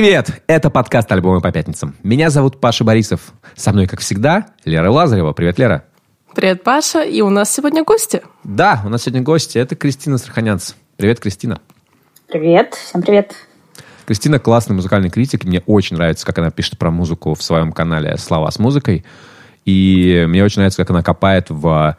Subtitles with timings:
[0.00, 0.42] Привет!
[0.46, 1.94] Это подкаст «Альбомы по пятницам».
[2.02, 3.34] Меня зовут Паша Борисов.
[3.54, 5.34] Со мной, как всегда, Лера Лазарева.
[5.34, 5.84] Привет, Лера.
[6.34, 7.02] Привет, Паша.
[7.02, 8.22] И у нас сегодня гости.
[8.42, 9.58] Да, у нас сегодня гости.
[9.58, 10.72] Это Кристина Страханянц.
[10.96, 11.60] Привет, Кристина.
[12.28, 13.34] Привет, всем привет.
[14.06, 15.44] Кристина классный музыкальный критик.
[15.44, 19.04] Мне очень нравится, как она пишет про музыку в своем канале «Слова с музыкой».
[19.66, 21.94] И мне очень нравится, как она копает в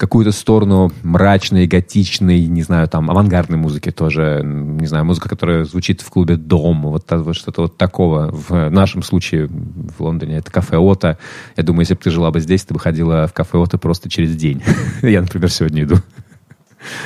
[0.00, 6.00] какую-то сторону мрачной, готичной, не знаю, там, авангардной музыки тоже, не знаю, музыка, которая звучит
[6.00, 8.30] в клубе «Дом», вот, вот что-то вот такого.
[8.32, 11.18] В нашем случае в Лондоне это кафе «Ота».
[11.54, 14.08] Я думаю, если бы ты жила бы здесь, ты бы ходила в кафе «Ота» просто
[14.08, 14.62] через день.
[15.02, 15.96] Я, например, сегодня иду.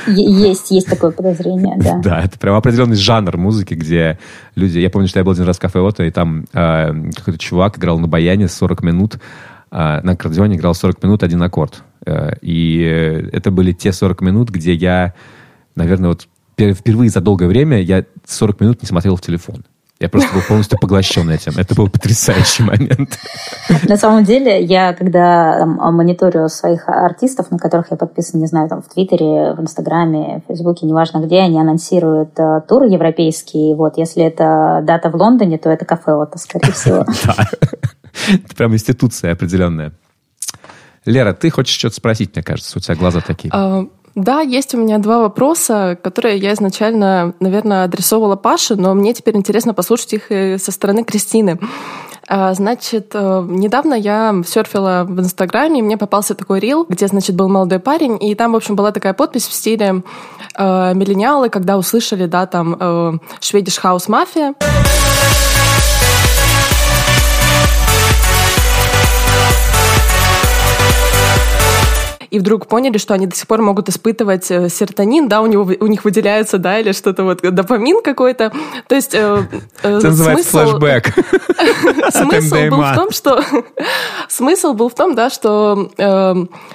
[0.07, 1.99] Есть, есть такое подозрение, да.
[2.01, 4.19] Да, это прям определенный жанр музыки, где
[4.55, 4.79] люди...
[4.79, 7.77] Я помню, что я был один раз в кафе «Ота», и там э, какой-то чувак
[7.77, 9.17] играл на баяне 40 минут, э,
[9.69, 11.83] на аккордеоне играл 40 минут один аккорд.
[12.05, 12.81] Э, и
[13.31, 15.13] это были те 40 минут, где я,
[15.75, 19.65] наверное, вот впервые за долгое время я 40 минут не смотрел в телефон.
[19.97, 21.53] Я просто был полностью поглощен этим.
[21.57, 23.17] Это был потрясающий момент.
[23.87, 28.67] На самом деле, я когда там, мониторю своих артистов, на которых я подписан, не знаю,
[28.67, 33.73] там в Твиттере, в Инстаграме, в Фейсбуке, неважно где, они анонсируют э, туры европейские.
[33.75, 37.05] Вот, если это дата в Лондоне, то это кафе, вот, скорее всего.
[37.25, 37.35] Да.
[38.33, 39.91] Это прям институция определенная.
[41.05, 43.51] Лера, ты хочешь что-то спросить, мне кажется, у тебя глаза такие.
[43.53, 49.13] А, да, есть у меня два вопроса, которые я изначально, наверное, адресовала Паше, но мне
[49.13, 51.59] теперь интересно послушать их со стороны Кристины.
[52.27, 57.35] А, значит, э, недавно я серфила в Инстаграме, и мне попался такой рил, где, значит,
[57.35, 60.01] был молодой парень, и там, в общем, была такая подпись в стиле
[60.55, 64.55] э, «Миллениалы, когда услышали, да, там, э, «Шведиш Хаус Мафия».
[72.35, 75.71] И вдруг поняли, что они до сих пор могут испытывать э, серотонин, да, у, него,
[75.79, 78.51] у них выделяется, да, или что-то вот, допамин какой-то.
[78.89, 79.47] То есть э,
[79.83, 80.71] э, Это называется смысл...
[80.71, 81.13] флешбэк.
[82.11, 83.41] Смысл был в том, что...
[84.27, 85.89] Смысл был в том, да, что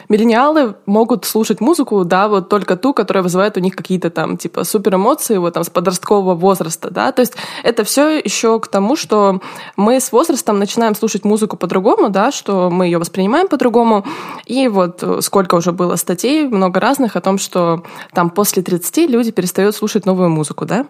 [0.08, 4.64] миллениалы могут слушать музыку, да, вот только ту, которая вызывает у них какие-то там, типа,
[4.64, 7.34] супер эмоции, вот там, с подросткового возраста, да, то есть
[7.64, 9.40] это все еще к тому, что
[9.76, 14.06] мы с возрастом начинаем слушать музыку по-другому, да, что мы ее воспринимаем по-другому,
[14.46, 19.10] и вот сколько сколько уже было статей, много разных, о том, что там после 30
[19.10, 20.86] люди перестают слушать новую музыку, да?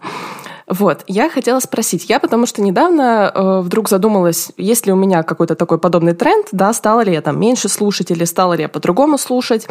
[0.66, 5.22] Вот, я хотела спросить, я потому что недавно э, вдруг задумалась, есть ли у меня
[5.22, 8.68] какой-то такой подобный тренд, да, стала ли я там меньше слушать или стала ли я
[8.68, 9.66] по-другому слушать,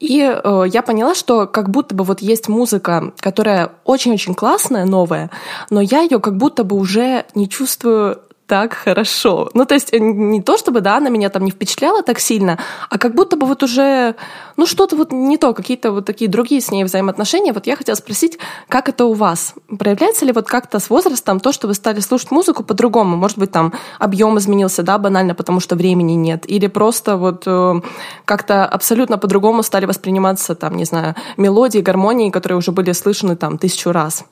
[0.00, 5.30] и э, я поняла, что как будто бы вот есть музыка, которая очень-очень классная, новая,
[5.70, 8.18] но я ее как будто бы уже не чувствую
[8.52, 9.48] так хорошо.
[9.54, 12.58] Ну, то есть э, не то, чтобы, да, она меня там не впечатляла так сильно,
[12.90, 14.14] а как будто бы вот уже,
[14.58, 17.54] ну, что-то вот не то, какие-то вот такие другие с ней взаимоотношения.
[17.54, 19.54] Вот я хотела спросить, как это у вас?
[19.78, 23.16] Проявляется ли вот как-то с возрастом то, что вы стали слушать музыку по-другому?
[23.16, 26.44] Может быть, там объем изменился, да, банально, потому что времени нет?
[26.46, 27.80] Или просто вот э,
[28.26, 33.56] как-то абсолютно по-другому стали восприниматься, там, не знаю, мелодии, гармонии, которые уже были слышаны там
[33.56, 34.26] тысячу раз?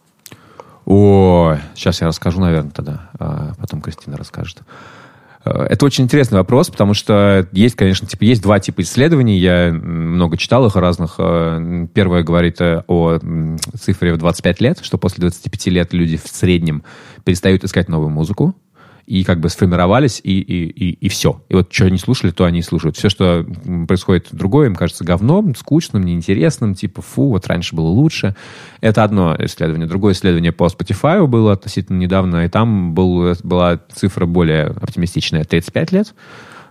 [0.93, 3.11] О, сейчас я расскажу, наверное, тогда.
[3.17, 4.59] А потом Кристина расскажет.
[5.45, 9.39] Э, это очень интересный вопрос, потому что есть, конечно, типа, есть два типа исследований.
[9.39, 11.15] Я много читал их разных.
[11.19, 13.21] Э, первое говорит э, о
[13.79, 16.83] цифре в 25 лет, что после 25 лет люди в среднем
[17.23, 18.57] перестают искать новую музыку
[19.11, 21.43] и как бы сформировались, и, и, и, и все.
[21.49, 22.97] И вот что они слушали, то они и слушают.
[22.97, 23.45] Все, что
[23.89, 28.37] происходит другое, им кажется говном, скучным, неинтересным, типа, фу, вот раньше было лучше.
[28.81, 29.89] Это одно исследование.
[29.89, 35.91] Другое исследование по Spotify было относительно недавно, и там был, была цифра более оптимистичная, 35
[35.91, 36.15] лет.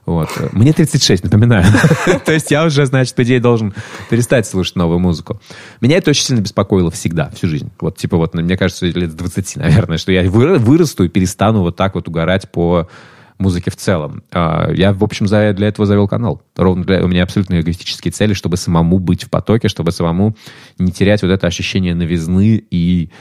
[0.10, 0.30] Вот.
[0.54, 1.66] Мне 36, напоминаю.
[2.26, 3.76] То есть я уже, значит, по идее, должен
[4.10, 5.40] перестать слушать новую музыку.
[5.82, 7.70] Меня это очень сильно беспокоило всегда, всю жизнь.
[7.80, 11.94] Вот, типа, вот, мне кажется, лет 20, наверное, что я вырасту и перестану вот так
[11.94, 12.90] вот угорать по
[13.38, 14.24] музыке в целом.
[14.32, 16.42] А, я, в общем, для этого завел канал.
[16.56, 20.36] Ровно для, у меня абсолютно эгоистические цели, чтобы самому быть в потоке, чтобы самому
[20.80, 23.12] не терять вот это ощущение новизны и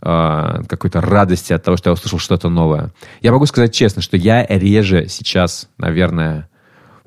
[0.00, 2.92] какой-то радости от того, что я услышал что-то новое.
[3.20, 6.48] Я могу сказать честно, что я реже сейчас, наверное,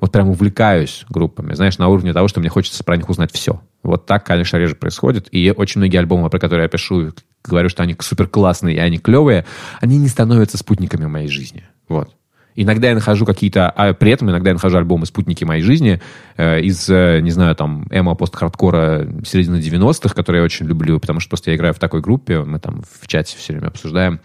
[0.00, 3.60] вот прям увлекаюсь группами, знаешь, на уровне того, что мне хочется про них узнать все.
[3.82, 5.28] Вот так, конечно, реже происходит.
[5.30, 7.12] И очень многие альбомы, про которые я пишу,
[7.44, 9.46] говорю, что они супер классные и они клевые,
[9.80, 11.64] они не становятся спутниками моей жизни.
[11.88, 12.14] Вот.
[12.56, 16.00] Иногда я нахожу какие-то, а при этом иногда я нахожу альбомы «Спутники моей жизни»
[16.36, 21.20] э, из, э, не знаю, там, эмо пост-хардкора середины 90-х, которые я очень люблю, потому
[21.20, 24.20] что просто я играю в такой группе, мы там в чате все время обсуждаем.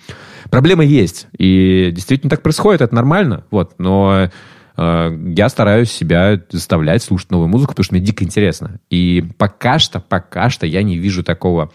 [0.50, 4.30] Проблемы есть, и действительно так происходит, это нормально, вот, но
[4.78, 8.80] э, я стараюсь себя заставлять слушать новую музыку, потому что мне дико интересно.
[8.90, 11.72] И пока что, пока что я не вижу такого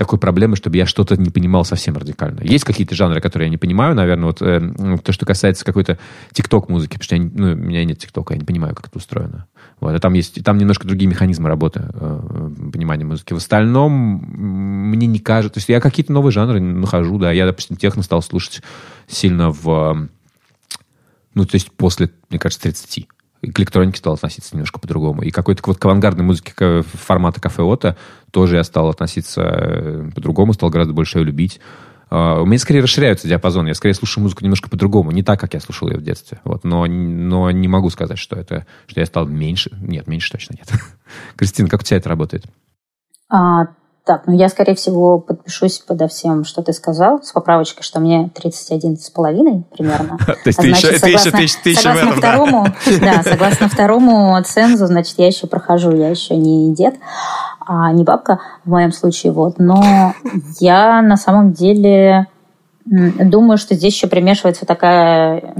[0.00, 2.40] такой проблемы, чтобы я что-то не понимал совсем радикально.
[2.42, 5.98] Есть какие-то жанры, которые я не понимаю, наверное, вот э, то, что касается какой-то
[6.32, 9.46] тикток-музыки, потому что я, ну, у меня нет тиктока, я не понимаю, как это устроено.
[9.78, 13.34] Вот, а там есть, там немножко другие механизмы работы, э, понимания музыки.
[13.34, 17.76] В остальном мне не кажется, то есть я какие-то новые жанры нахожу, да, я, допустим,
[17.76, 18.62] техно стал слушать
[19.06, 20.08] сильно в,
[21.34, 23.06] ну, то есть после, мне кажется, 30
[23.42, 25.22] к электронике стал относиться немножко по-другому.
[25.22, 27.96] И какой-то вот к авангардной музыке формата кафе Ота
[28.30, 31.60] тоже я стал относиться э, по-другому, стал гораздо больше ее любить.
[32.10, 33.68] Uh, у меня скорее расширяются диапазон.
[33.68, 35.12] Я скорее слушаю музыку немножко по-другому.
[35.12, 36.40] Не так, как я слушал ее в детстве.
[36.42, 36.64] Вот.
[36.64, 39.70] Но, но не могу сказать, что это что я стал меньше.
[39.80, 40.68] Нет, меньше точно нет.
[41.36, 42.46] Кристина, как у тебя это работает?
[43.28, 43.66] А,
[44.10, 48.28] так, ну я, скорее всего, подпишусь подо всем, что ты сказал, с поправочкой, что мне
[48.34, 50.18] 31 с половиной примерно.
[50.26, 50.98] То есть ты еще
[51.76, 52.66] Согласно второму,
[53.00, 56.96] да, согласно второму цензу, значит, я еще прохожу, я еще не дед,
[57.64, 59.60] а не бабка в моем случае, вот.
[59.60, 60.12] Но
[60.58, 62.26] я на самом деле
[62.86, 65.54] Думаю, что здесь еще примешивается такая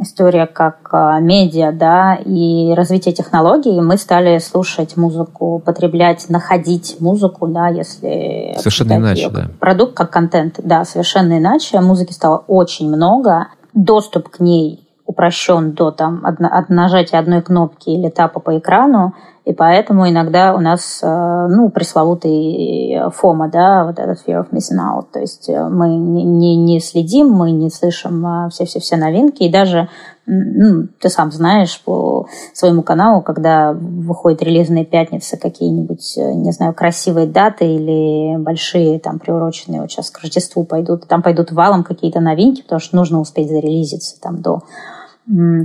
[0.00, 3.80] история, как а, медиа, да, и развитие технологий.
[3.80, 8.54] Мы стали слушать музыку, потреблять, находить музыку, да, если...
[8.58, 9.46] Совершенно иначе, да.
[9.60, 11.80] Продукт как контент, да, совершенно иначе.
[11.80, 13.48] Музыки стало очень много.
[13.72, 19.14] Доступ к ней упрощен до там, от нажатия одной кнопки или тапа по экрану.
[19.44, 24.78] И поэтому иногда у нас, э, ну, пресловутый фома, да, вот этот fear of missing
[24.80, 25.08] out.
[25.12, 29.42] То есть э, мы не, не следим, мы не слышим э, все-все-все новинки.
[29.42, 29.90] И даже,
[30.24, 37.26] ну, ты сам знаешь по своему каналу, когда выходят релизные пятницы, какие-нибудь, не знаю, красивые
[37.26, 42.62] даты или большие, там, приуроченные вот сейчас к Рождеству пойдут, там пойдут валом какие-то новинки,
[42.62, 44.62] потому что нужно успеть зарелизиться там до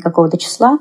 [0.02, 0.80] какого-то числа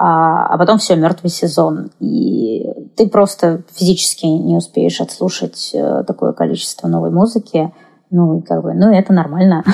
[0.00, 1.90] а, а потом все, мертвый сезон.
[1.98, 2.64] И
[2.96, 7.72] ты просто физически не успеешь отслушать э, такое количество новой музыки.
[8.10, 9.64] Ну, и как бы, ну, это нормально.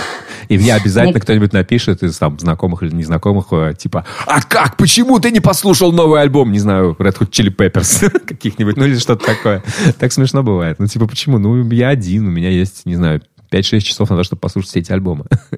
[0.48, 5.20] И мне обязательно кто-нибудь напишет из там знакомых или незнакомых, э, типа, а как, почему
[5.20, 9.26] ты не послушал новый альбом, не знаю, Red Hot Chili Peppers каких-нибудь, ну или что-то
[9.26, 9.62] такое.
[9.98, 10.78] Так смешно бывает.
[10.78, 11.36] Ну, типа, почему?
[11.36, 13.20] Ну, я один, у меня есть, не знаю,
[13.54, 15.24] 5-6 часов надо, чтобы послушать все эти альбомы.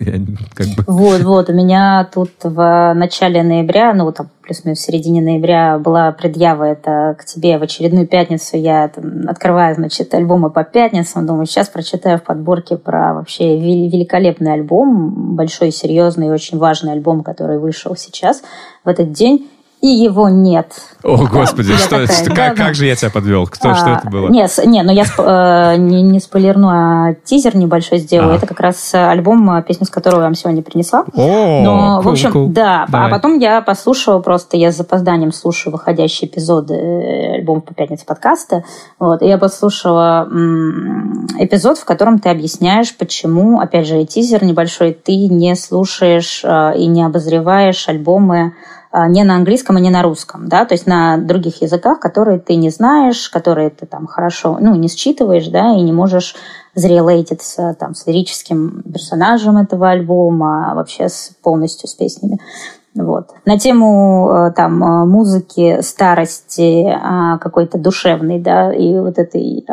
[0.54, 0.84] как бы...
[0.86, 1.48] Вот, вот.
[1.48, 7.16] У меня тут в начале ноября, ну, там, плюс-минус в середине ноября была предъява это
[7.18, 8.56] к тебе в очередную пятницу.
[8.56, 11.26] Я там, открываю, значит, альбомы по пятницам.
[11.26, 17.22] Думаю, сейчас прочитаю в подборке про вообще великолепный альбом, большой, серьезный и очень важный альбом,
[17.22, 18.42] который вышел сейчас
[18.84, 19.48] в этот день
[19.82, 20.72] и его нет.
[21.02, 23.46] О, Господи, что, такая, что, как, да, как же я тебя подвел?
[23.46, 24.28] Кто, а, что это было?
[24.28, 28.32] Нет, не, ну я э, не, не спойлерну, а тизер небольшой сделаю.
[28.32, 28.36] А.
[28.36, 31.04] Это как раз альбом, э, песню с которого я вам сегодня принесла.
[31.14, 32.48] О, Но, cool, в общем, cool.
[32.48, 32.84] да.
[32.84, 33.08] А Давай.
[33.08, 38.06] А потом я послушала просто, я с запозданием слушаю выходящие эпизоды э, альбома по пятнице
[38.06, 38.64] подкаста.
[38.98, 44.92] Вот, и я послушала м, эпизод, в котором ты объясняешь, почему, опять же, тизер небольшой,
[44.92, 48.54] ты не слушаешь э, и не обозреваешь альбомы
[49.08, 52.56] не на английском и не на русском, да, то есть на других языках, которые ты
[52.56, 56.34] не знаешь, которые ты там хорошо, ну, не считываешь, да, и не можешь
[56.74, 62.38] зарелейтиться там с лирическим персонажем этого альбома, а вообще с, полностью с песнями.
[62.96, 63.30] Вот.
[63.44, 69.66] На тему э, там э, музыки, старости, а, какой-то душевной, да, и вот этой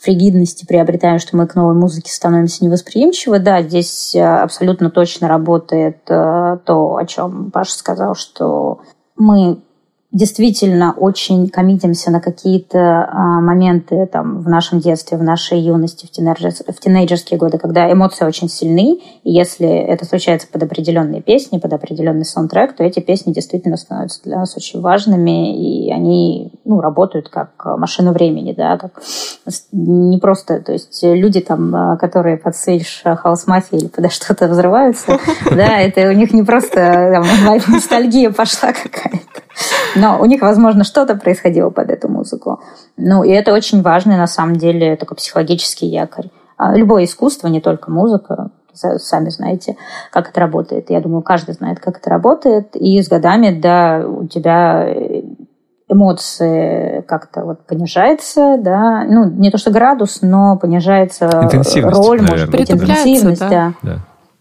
[0.00, 3.38] фригидности приобретаем, что мы к новой музыке становимся невосприимчивы.
[3.38, 8.80] Да, здесь э, абсолютно точно работает то, о чем Паша сказал, что
[9.16, 9.58] мы
[10.10, 16.10] действительно очень коммитимся на какие-то а, моменты там, в нашем детстве, в нашей юности, в,
[16.10, 21.58] teenagers, в тинейджерские годы, когда эмоции очень сильны, и если это случается под определенные песни,
[21.58, 26.80] под определенный саундтрек, то эти песни действительно становятся для нас очень важными, и они ну,
[26.80, 29.02] работают как машина времени, да, как
[29.72, 34.48] не просто, то есть люди там, а, которые под Switch House Mafia или под что-то
[34.48, 35.18] взрываются,
[35.50, 37.24] да, это у них не просто
[37.68, 39.42] ностальгия пошла какая-то,
[39.96, 42.60] но у них, возможно, что-то происходило под эту музыку.
[42.98, 46.28] Ну, и это очень важный, на самом деле, такой психологический якорь.
[46.58, 49.76] А любое искусство, не только музыка, сами знаете,
[50.10, 50.90] как это работает.
[50.90, 52.76] Я думаю, каждый знает, как это работает.
[52.76, 54.86] И с годами, да, у тебя
[55.88, 62.30] эмоции как-то вот понижается, да, ну, не то что градус, но понижается роль, наверное.
[62.30, 63.48] может быть, интенсивность, да.
[63.48, 63.72] да.
[63.82, 63.98] да.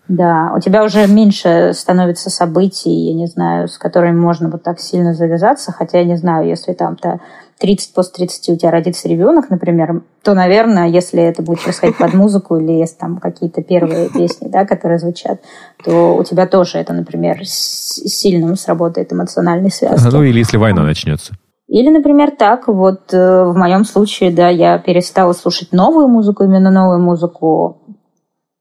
[0.07, 4.79] Да, у тебя уже меньше становится событий, я не знаю, с которыми можно вот так
[4.79, 7.19] сильно завязаться, хотя я не знаю, если там-то
[7.59, 12.13] 30 после 30 у тебя родится ребенок, например, то, наверное, если это будет происходить под
[12.13, 15.41] музыку или есть там какие-то первые песни, да, которые звучат,
[15.83, 20.11] то у тебя тоже это, например, сильно сработает эмоциональной связкой.
[20.11, 21.33] Ну или если война начнется.
[21.67, 26.71] Или, например, так, вот э, в моем случае, да, я перестала слушать новую музыку, именно
[26.71, 27.81] новую музыку.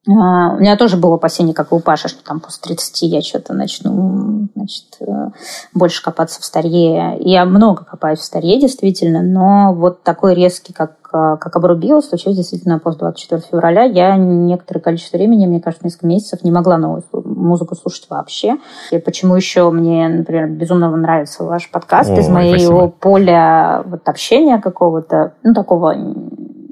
[0.09, 3.23] А, у меня тоже было опасение, как и у Паши, что там после 30 я
[3.23, 5.31] что-то начну значит, э,
[5.75, 7.17] больше копаться в старье.
[7.21, 12.37] Я много копаюсь в старье, действительно, но вот такой резкий, как, э, как обрубило, случилось
[12.37, 13.83] действительно после 24 февраля.
[13.83, 18.59] Я некоторое количество времени, мне кажется, несколько месяцев не могла новую музыку слушать вообще.
[18.93, 22.89] И почему еще мне, например, безумно нравится ваш подкаст О, из моего спасибо.
[22.89, 25.97] поля вот, общения какого-то, ну, такого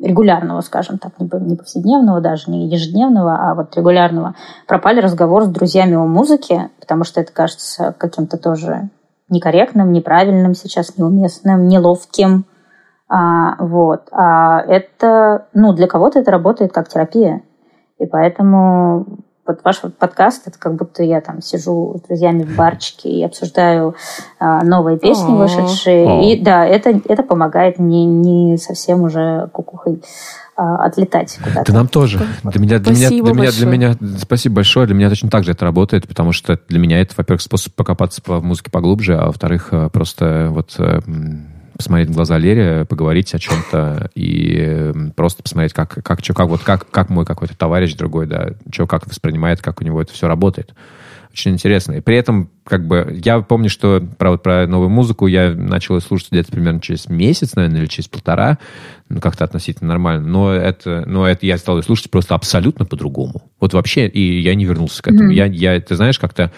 [0.04, 4.34] регулярного, скажем так, не повседневного даже, не ежедневного, а вот регулярного,
[4.66, 8.90] пропали разговор с друзьями о музыке, потому что это кажется каким-то тоже
[9.28, 12.44] некорректным, неправильным сейчас, неуместным, неловким.
[13.08, 14.08] А, вот.
[14.12, 17.42] А это, ну, для кого-то это работает как терапия.
[17.98, 19.06] И поэтому
[19.46, 23.94] вот ваш подкаст, это как будто я там сижу с друзьями в барчике и обсуждаю
[24.38, 25.46] а, новые песни О-о-о.
[25.46, 26.32] вышедшие.
[26.32, 30.02] И да, это, это помогает не, не совсем уже кукухой
[30.56, 31.72] а, отлетать куда-то.
[31.72, 32.18] Да нам тоже.
[32.44, 34.86] Для меня, для, меня, для, меня, для меня, спасибо большое.
[34.86, 38.22] Для меня точно так же это работает, потому что для меня это, во-первых, способ покопаться
[38.22, 41.00] по музыке поглубже, а во-вторых, э, просто вот э,
[41.76, 46.62] посмотреть в глаза Лере, поговорить о чем-то и просто посмотреть, как, как, что, как, вот,
[46.62, 50.28] как, как мой какой-то товарищ другой, да, что, как воспринимает, как у него это все
[50.28, 50.74] работает.
[51.32, 51.92] Очень интересно.
[51.92, 56.00] И при этом, как бы, я помню, что про, вот, про новую музыку я начал
[56.00, 58.58] слушать где-то примерно через месяц, наверное, или через полтора,
[59.08, 60.26] ну, как-то относительно нормально.
[60.26, 63.42] Но это, но это я стал слушать просто абсолютно по-другому.
[63.60, 65.30] Вот вообще, и я не вернулся к этому.
[65.30, 65.34] Mm-hmm.
[65.34, 66.52] Я, я, ты знаешь, как-то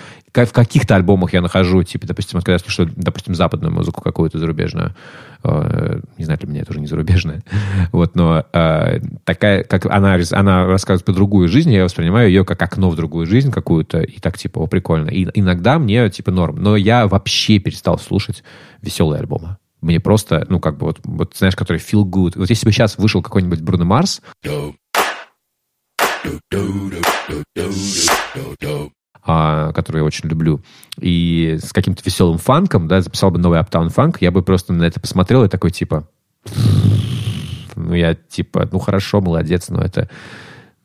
[0.44, 4.94] в каких-то альбомах я нахожу, типа, допустим, когда я слушаю, допустим, западную музыку какую-то зарубежную,
[5.42, 7.42] э, не знаю, для меня это уже не зарубежная,
[7.92, 12.60] вот, но э, такая, как она, она рассказывает про другую жизнь, я воспринимаю ее как
[12.60, 15.08] окно в другую жизнь какую-то, и так, типа, о, прикольно.
[15.08, 16.56] И иногда мне, типа, норм.
[16.56, 18.42] Но я вообще перестал слушать
[18.82, 19.56] веселые альбомы.
[19.80, 22.32] Мне просто, ну, как бы, вот, вот знаешь, который feel good.
[22.36, 24.22] Вот если бы сейчас вышел какой-нибудь Бруно Марс,
[29.28, 30.62] а, который я очень люблю,
[31.00, 34.84] и с каким-то веселым фанком, да, записал бы новый Uptown фанк, я бы просто на
[34.84, 36.08] это посмотрел и такой, типа,
[37.74, 40.08] ну, я, типа, ну, хорошо, молодец, но это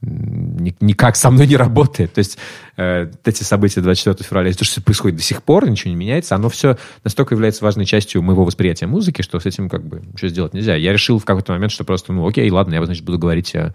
[0.02, 2.14] никак со мной не работает.
[2.14, 2.38] То есть
[2.78, 6.50] э, эти события 24 февраля, то, что происходит до сих пор, ничего не меняется, оно
[6.50, 10.54] все настолько является важной частью моего восприятия музыки, что с этим как бы ничего сделать
[10.54, 10.76] нельзя.
[10.76, 13.74] Я решил в какой-то момент, что просто, ну окей, ладно, я, значит, буду говорить э,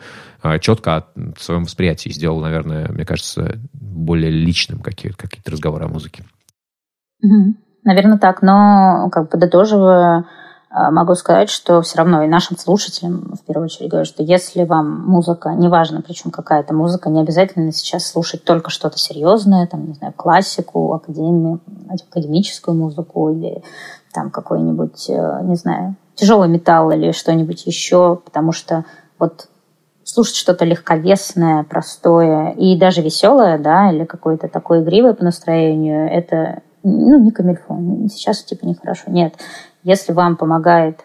[0.61, 1.07] четко о
[1.39, 2.09] своем восприятии.
[2.09, 6.25] Сделал, наверное, мне кажется, более личным какие-то какие разговоры о музыке.
[7.85, 10.25] Наверное, так, но как подытоживая
[10.91, 15.07] могу сказать, что все равно и нашим слушателям, в первую очередь, говорю, что если вам
[15.07, 20.13] музыка, неважно, причем какая-то музыка, не обязательно сейчас слушать только что-то серьезное, там, не знаю,
[20.15, 23.63] классику, академию, академическую музыку или
[24.13, 28.85] там какой-нибудь, э, не знаю, тяжелый металл или что-нибудь еще, потому что
[29.19, 29.49] вот
[30.05, 36.63] слушать что-то легковесное, простое и даже веселое, да, или какое-то такое игривое по настроению, это
[36.83, 38.09] ну, не камильфон.
[38.09, 39.11] Сейчас типа нехорошо.
[39.11, 39.35] Нет.
[39.87, 41.05] Если вам помогает,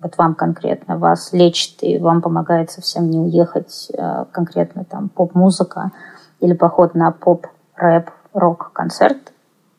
[0.00, 5.92] вот вам конкретно, вас лечит, и вам помогает совсем не уехать э, конкретно там поп-музыка
[6.38, 9.32] или поход на поп-рэп, рок-концерт,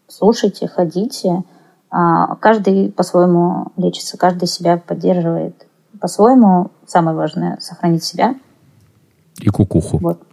[0.08, 1.44] слушайте, ходите.
[1.92, 5.68] А, каждый по-своему лечится, каждый себя поддерживает
[6.02, 6.72] по-своему.
[6.88, 8.34] Самое важное— сохранить себя.
[9.42, 10.00] И кукуху.
[10.02, 10.24] Вот.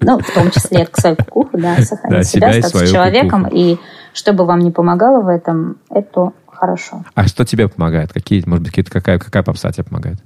[0.00, 3.44] Ну, в том числе свою кукуху, да, сохранить да, себя, себя стать человеком.
[3.44, 3.60] Кукуху.
[3.60, 3.78] И
[4.14, 7.04] что бы вам ни помогало в этом, это хорошо.
[7.14, 8.12] А что тебе помогает?
[8.12, 10.18] Какие, может быть, какие-то, какая, какая попса тебе помогает?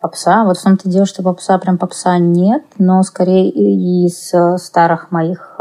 [0.00, 0.44] Попса?
[0.44, 5.56] Вот в том-то дело, что попса прям попса нет, но скорее из э, старых моих...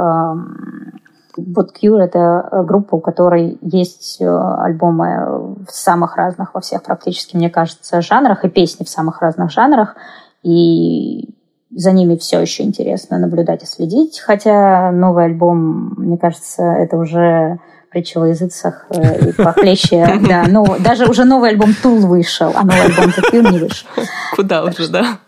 [1.37, 7.37] Вот Cure— это группа, у которой есть э, альбомы в самых разных, во всех практически,
[7.37, 9.95] мне кажется, жанрах, и песни в самых разных жанрах,
[10.43, 11.29] и
[11.73, 17.59] за ними все еще интересно наблюдать и следить, хотя новый альбом, мне кажется, это уже
[17.91, 20.19] притча во языцах э, и похлеще.
[20.27, 23.87] Да, ну, даже уже новый альбом Тул вышел, а новый альбом The не вышел.
[24.35, 25.19] Куда уже, да?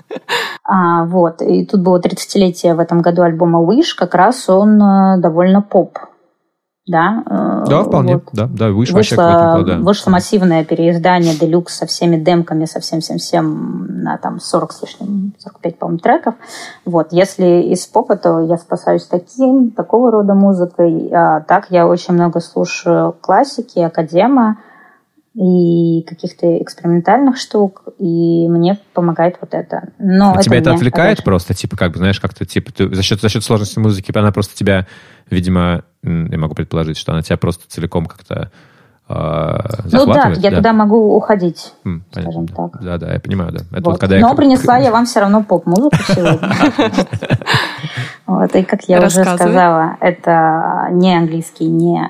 [0.63, 5.17] А, вот, и тут было 30-летие в этом году альбома Wish, как раз он э,
[5.17, 5.99] довольно поп
[6.85, 7.23] да?
[7.25, 8.29] Э, да, вполне, вот.
[8.33, 9.77] да, да, вышло, вышло, да.
[9.77, 15.79] вышло массивное переиздание Делюкс со всеми демками, со всем-всем-всем на там 40 с лишним, 45,
[15.79, 16.35] по-моему, треков.
[16.85, 21.09] Вот, если из попа, то я спасаюсь таким, такого рода музыкой.
[21.13, 24.57] А так я очень много слушаю классики, академа,
[25.35, 29.89] и каких-то экспериментальных штук, и мне помогает вот это.
[29.97, 31.23] Но а это тебя это отвлекает конечно.
[31.23, 34.31] просто, типа, как бы, знаешь, как-то, типа, ты, за, счет, за счет сложности музыки, она
[34.31, 34.85] просто тебя,
[35.31, 38.51] видимо, я могу предположить, что она тебя просто целиком как-то
[39.09, 40.57] ну да, я да.
[40.57, 42.69] туда могу уходить, М, скажем понятно.
[42.69, 42.83] так.
[42.83, 43.59] Да, да, я понимаю, да.
[43.59, 43.85] Это вот.
[43.85, 44.33] Вот, когда Но я...
[44.33, 46.49] принесла я вам все равно поп-музыку сегодня.
[48.25, 52.09] Вот, и как я уже сказала, это не английский, не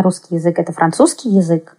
[0.00, 1.76] русский язык, это французский язык.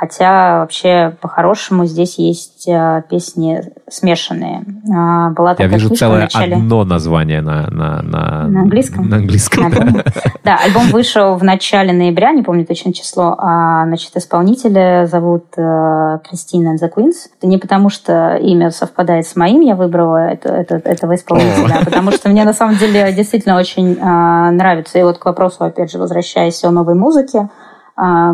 [0.00, 4.64] Хотя вообще по-хорошему здесь есть э, песни смешанные.
[4.90, 6.56] А, была Я вижу целое начале...
[6.56, 8.46] одно название на, на, на...
[8.48, 9.10] на английском.
[9.10, 9.68] На английском.
[9.68, 10.02] На
[10.42, 13.36] да, альбом вышел в начале ноября, не помню точно число.
[13.36, 17.28] А, значит, исполнителя зовут э, Кристина The Queens.
[17.36, 21.84] Это не потому, что имя совпадает с моим, я выбрала это, это, этого исполнителя, а
[21.84, 24.98] потому что мне на самом деле действительно очень а, нравится.
[24.98, 27.50] И вот к вопросу, опять же, возвращаясь о новой музыке,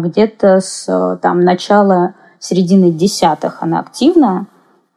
[0.00, 4.46] где-то с там, начала середины десятых она активна.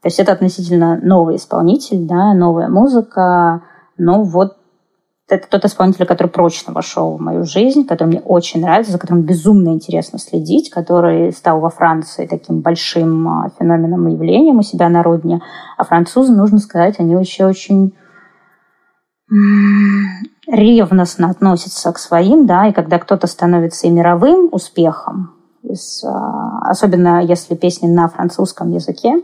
[0.02, 3.64] То есть это относительно новый исполнитель, да, новая музыка.
[3.98, 4.56] Но вот
[5.28, 9.24] это тот исполнитель, который прочно вошел в мою жизнь, который мне очень нравится, за которым
[9.24, 14.90] безумно интересно следить, который стал во Франции таким большим а, феноменом и явлением у себя
[14.90, 15.42] на родине.
[15.78, 17.94] А французы, нужно сказать, они еще очень
[20.52, 27.24] ревностно относятся к своим, да, и когда кто-то становится и мировым успехом, из, а, особенно
[27.24, 29.22] если песни на французском языке,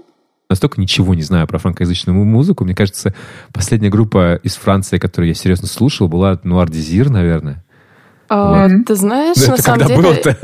[0.50, 2.64] настолько ничего не знаю про франкоязычную музыку.
[2.66, 3.14] Мне кажется,
[3.52, 7.64] последняя группа из Франции, которую я серьезно слушал, была Нуар Дезир, наверное.
[8.30, 8.86] А, вот.
[8.86, 10.38] Ты знаешь, Это на самом деле,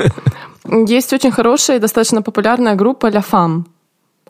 [0.88, 3.68] есть очень хорошая и достаточно популярная группа «Ля Фам».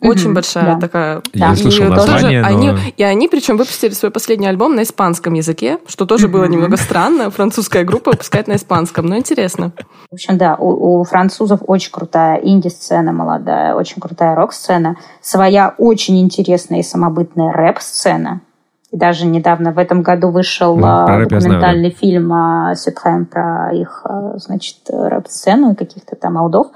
[0.02, 0.80] Очень mm-hmm, большая да.
[0.80, 1.22] такая.
[1.32, 1.56] Я да.
[1.56, 2.58] слышал название, тоже, но...
[2.58, 6.30] они, И они, причем, выпустили свой последний альбом на испанском языке, что тоже mm-hmm.
[6.30, 7.30] было немного странно.
[7.30, 9.72] Французская группа выпускает на испанском, но интересно.
[10.10, 16.20] В общем, да, у, у французов очень крутая инди-сцена молодая, очень крутая рок-сцена, своя очень
[16.20, 18.40] интересная и самобытная рэп-сцена.
[18.90, 21.98] И даже недавно в этом году вышел ну, а, документальный знаю, да.
[21.98, 26.66] фильм а, Сюкхэм про их, а, значит, рэп-сцену и каких-то там аудов.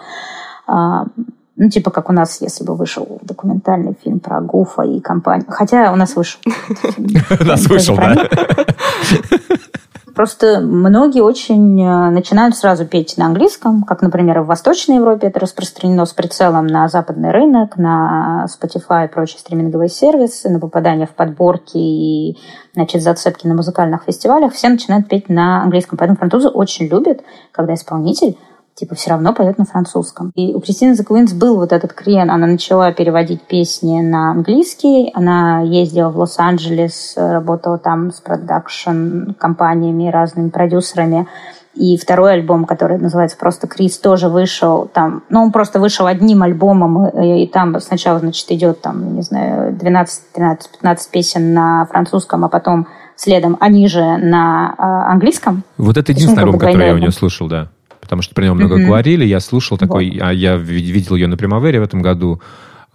[1.57, 5.47] Ну, типа, как у нас, если бы вышел документальный фильм про Гуфа и компанию.
[5.49, 6.41] Хотя у нас вышел.
[7.41, 8.29] У нас вышел, да.
[10.17, 15.41] Просто многие очень э, начинают сразу петь на английском, как, например, в Восточной Европе это
[15.41, 21.11] распространено с прицелом на западный рынок, на Spotify и прочие стриминговые сервисы, на попадание в
[21.11, 22.39] подборки и
[22.73, 24.55] значит, зацепки на музыкальных фестивалях.
[24.55, 25.99] Все начинают петь на английском.
[25.99, 27.21] Поэтому французы очень любят,
[27.53, 28.39] когда исполнитель
[28.77, 30.31] типа все равно поет на французском.
[30.35, 32.31] И у Кристины The Queens был вот этот крен.
[32.31, 35.11] Она начала переводить песни на английский.
[35.15, 41.27] Она ездила в Лос-Анджелес, работала там с продакшн-компаниями, разными продюсерами.
[41.75, 46.43] И второй альбом, который называется просто «Крис», тоже вышел там, ну, он просто вышел одним
[46.43, 51.85] альбомом, и, и там сначала, значит, идет там, не знаю, 12, 13, 15 песен на
[51.85, 55.65] французском, а потом следом они же на э, английском.
[55.77, 57.69] Вот это единственный альбом, который я у нее слушал, да
[58.07, 58.87] потому что про него много mm-hmm.
[58.87, 59.25] говорили.
[59.25, 60.23] Я слушал такой, вот.
[60.23, 62.41] а я видел ее на Примавере в этом году,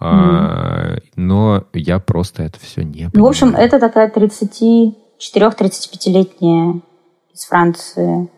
[0.00, 3.10] а, но я просто это все не понимаю.
[3.12, 6.80] Ну, в общем, это такая 34-35-летняя
[7.34, 8.30] из Франции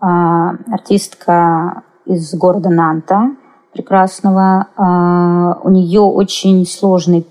[0.00, 3.30] а, артистка из города Нанта
[3.72, 4.66] прекрасного.
[4.76, 7.24] А, у нее очень сложный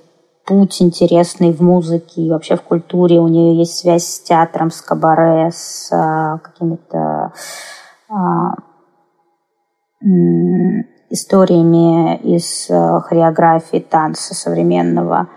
[0.48, 3.20] путь интересный в музыке и вообще в культуре.
[3.20, 7.34] У нее есть связь с театром, с кабаре, с а, какими-то
[8.10, 8.56] а,
[11.10, 15.28] историями из э, хореографии танца современного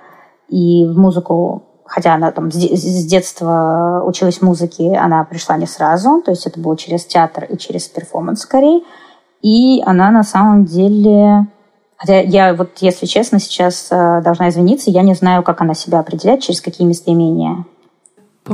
[0.49, 6.31] и в музыку хотя она там с детства училась музыке, она пришла не сразу, то
[6.31, 8.83] есть это было через театр и через перформанс скорее.
[9.43, 11.49] И она на самом деле...
[11.97, 15.99] Хотя я вот, если честно, сейчас э, должна извиниться, я не знаю, как она себя
[15.99, 17.67] определяет, через какие местоимения.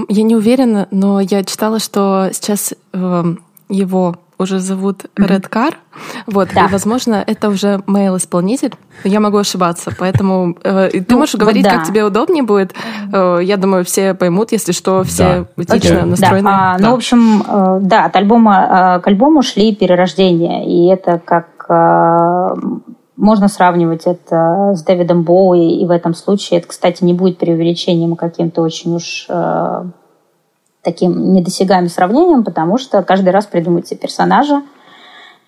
[0.08, 3.24] Я не уверена, но я читала, что сейчас э,
[3.68, 5.74] его уже зовут Red Car.
[6.26, 6.66] Вот, да.
[6.66, 8.74] и, возможно, это уже мейл-исполнитель.
[9.04, 11.70] Я могу ошибаться, поэтому э, ты ну, можешь говорить, да.
[11.70, 12.74] как тебе удобнее будет.
[13.12, 15.62] Э, я думаю, все поймут, если что, все да.
[15.62, 16.04] этично okay.
[16.04, 16.42] настроены.
[16.50, 16.74] Да.
[16.74, 16.84] А, да.
[16.84, 21.66] Ну, в общем, э, да, от альбома э, к альбому шли перерождения, и это как
[21.68, 22.54] э,
[23.16, 28.16] можно сравнивать это с Дэвидом Боуи, и в этом случае это, кстати, не будет преувеличением
[28.16, 29.84] каким-то очень уж э,
[30.86, 34.62] таким недосягаемым сравнением, потому что каждый раз придумывают себе персонажа.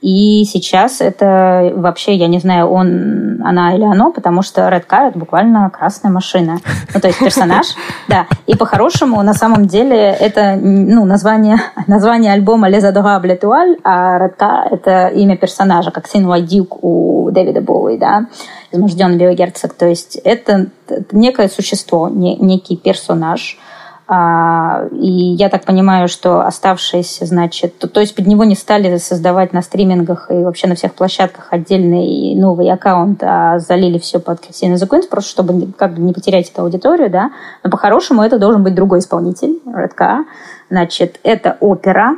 [0.01, 5.09] И сейчас это вообще, я не знаю, он, она или оно, потому что Red Car—
[5.11, 6.59] это буквально красная машина.
[6.95, 7.67] Ну, то есть персонаж,
[8.09, 8.27] да.
[8.47, 14.37] И по-хорошему, на самом деле, это ну, название, название альбома Les Adorables Étoiles, а Red
[14.39, 18.27] Car— это имя персонажа, как сын Дюк у Дэвида Боуи, да,
[18.71, 19.75] изможденный биогерцог.
[19.75, 20.67] То есть это
[21.11, 23.59] некое существо, некий персонаж—
[24.11, 29.53] и я так понимаю, что оставшиеся, значит, то, то есть под него не стали создавать
[29.53, 34.77] на стримингах и вообще на всех площадках отдельный новый аккаунт, а залили все под Кристину
[34.77, 37.33] The Queens, просто чтобы как бы не потерять эту аудиторию, да.
[37.63, 40.25] Но по-хорошему это должен быть другой исполнитель, Редка.
[40.71, 42.17] Значит, это опера,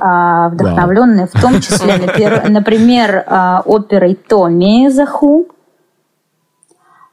[0.00, 1.30] а, вдохновленная wow.
[1.34, 1.98] в том числе,
[2.48, 5.48] например, а, оперой Томми Заху.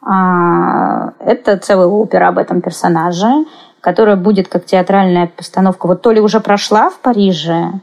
[0.03, 3.45] Это целая опера об этом персонаже
[3.81, 5.87] которая будет как театральная постановка.
[5.87, 7.81] Вот то ли уже прошла в Париже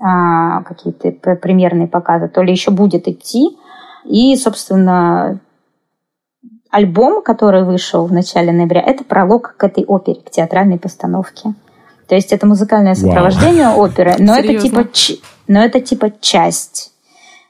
[0.00, 3.58] а, какие-то премьерные показы, то ли еще будет идти.
[4.04, 5.40] И, собственно,
[6.70, 11.54] альбом, который вышел в начале ноября, это пролог к этой опере, к театральной постановке.
[12.06, 13.76] То есть это музыкальное сопровождение wow.
[13.76, 14.86] оперы, но это, типа,
[15.46, 16.92] но это типа часть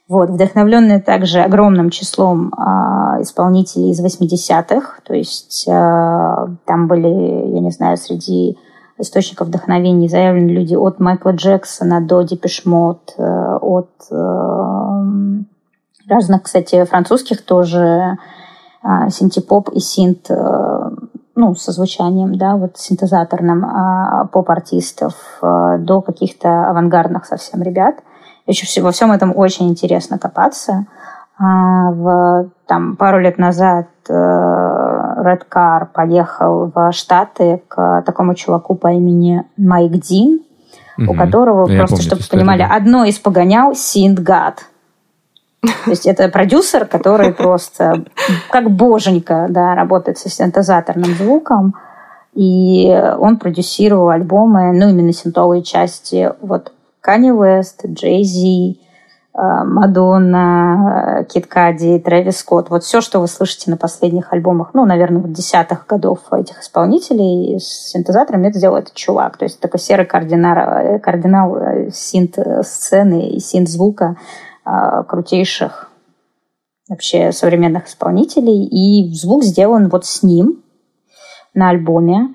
[0.08, 5.00] вот, вдохновленная также огромным числом э, исполнителей из 80-х.
[5.04, 5.70] То есть э,
[6.64, 8.56] там были, я не знаю, среди
[8.96, 15.04] источников вдохновений заявлены люди от Майкла Джексона до Депешмот, э, от э,
[16.08, 18.16] разных, кстати, французских тоже
[18.82, 20.90] э, синтепоп и синт, э,
[21.34, 27.96] ну, со звучанием, да, вот синтезаторным э, поп-артистов э, до каких-то авангардных совсем ребят–
[28.48, 30.86] еще во всем этом очень интересно копаться.
[31.38, 38.74] А, в, там, пару лет назад э, Red Car поехал в Штаты к такому чуваку
[38.74, 40.40] по имени Майк Дин,
[40.96, 41.12] угу.
[41.12, 42.74] у которого, Я просто, чтобы вы понимали, да.
[42.74, 44.64] одно из погонял Синдгад.
[45.60, 48.04] То есть это продюсер, который просто
[48.50, 51.74] как боженька да, работает со синтезаторным звуком.
[52.34, 58.80] И он продюсировал альбомы, ну, именно синтовые части вот Канни Уэст, Джей Зи,
[59.34, 62.70] э, Мадонна, Кит Кади, Трэвис Скотт.
[62.70, 67.58] Вот все, что вы слышите на последних альбомах, ну, наверное, вот десятых годов этих исполнителей
[67.60, 69.36] с синтезаторами, это делает этот чувак.
[69.36, 74.16] То есть такой серый кардинал, э, кардинал э, синт-сцены и синт-звука
[75.08, 75.90] крутейших
[76.88, 78.64] вообще современных исполнителей.
[78.66, 80.62] И звук сделан вот с ним
[81.54, 82.34] на альбоме.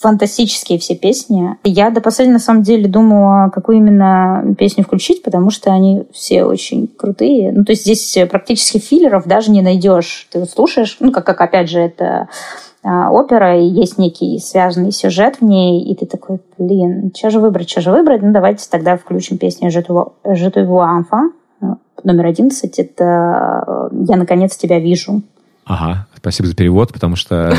[0.00, 1.56] Фантастические все песни.
[1.62, 6.44] Я до последнего, на самом деле, думала, какую именно песню включить, потому что они все
[6.44, 7.52] очень крутые.
[7.52, 10.26] Ну, то есть здесь практически филлеров даже не найдешь.
[10.30, 12.28] Ты вот слушаешь, ну, как, как опять же, это
[12.82, 17.38] а, опера, и есть некий связанный сюжет в ней, и ты такой, блин, что же
[17.38, 18.22] выбрать, что же выбрать?
[18.22, 21.32] Ну, давайте тогда включим песню «Je te vois enfin»,
[22.04, 22.78] номер 11.
[22.78, 25.20] Это «Я наконец тебя вижу».
[25.70, 27.56] Ага, спасибо за перевод, потому что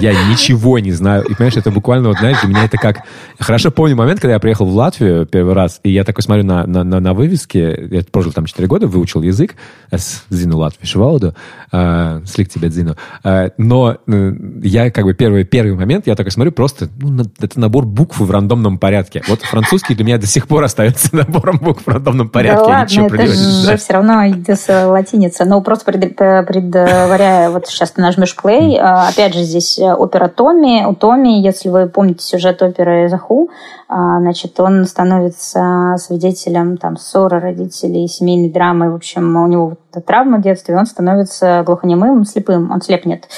[0.00, 1.22] я ничего не знаю.
[1.22, 3.02] И, понимаешь, это буквально, вот, знаешь, для меня это как...
[3.38, 6.66] Хорошо помню момент, когда я приехал в Латвию первый раз, и я такой смотрю на,
[6.66, 9.54] на, на, на вывеске, я прожил там 4 года, выучил язык,
[9.92, 11.36] с Зину Латвии Швалду,
[11.70, 12.96] э, слик тебе Зину.
[13.22, 14.32] Э, но э,
[14.64, 18.30] я как бы первый, первый момент, я такой смотрю, просто, ну, это набор букв в
[18.32, 19.22] рандомном порядке.
[19.28, 22.66] Вот французский для меня до сих пор остается набором букв в рандомном порядке.
[22.66, 23.76] Да ладно, это же да.
[23.76, 25.44] все равно идет латиница.
[25.44, 30.84] Но просто предваряя вот сейчас ты нажмешь play, а, опять же, здесь э, опера Томми.
[30.84, 33.50] У Томми, если вы помните сюжет оперы «Заху»,
[33.88, 38.90] значит, он становится свидетелем там ссоры родителей, семейной драмы.
[38.90, 43.28] В общем, у него вот травма в детстве, он становится глухонемым, слепым, он слепнет.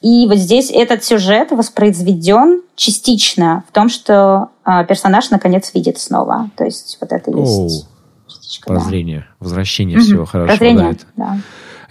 [0.00, 4.50] И вот здесь этот сюжет воспроизведен частично в том, что
[4.88, 6.50] персонаж наконец видит снова.
[6.56, 7.88] То есть вот это есть...
[8.26, 9.26] Частичка, Прозрение, да.
[9.40, 10.56] возвращение всего хорошего.
[10.56, 11.26] Прозрение, да.
[11.26, 11.38] да.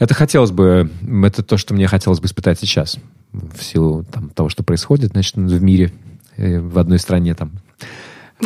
[0.03, 0.91] Это хотелось бы,
[1.23, 2.97] это то, что мне хотелось бы испытать сейчас,
[3.31, 5.93] в силу там, того, что происходит, значит, в мире,
[6.35, 7.53] э, в одной стране там.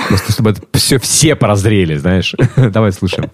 [0.07, 2.35] Просто чтобы это все, все прозрели, знаешь.
[2.55, 3.31] Давай слушаем.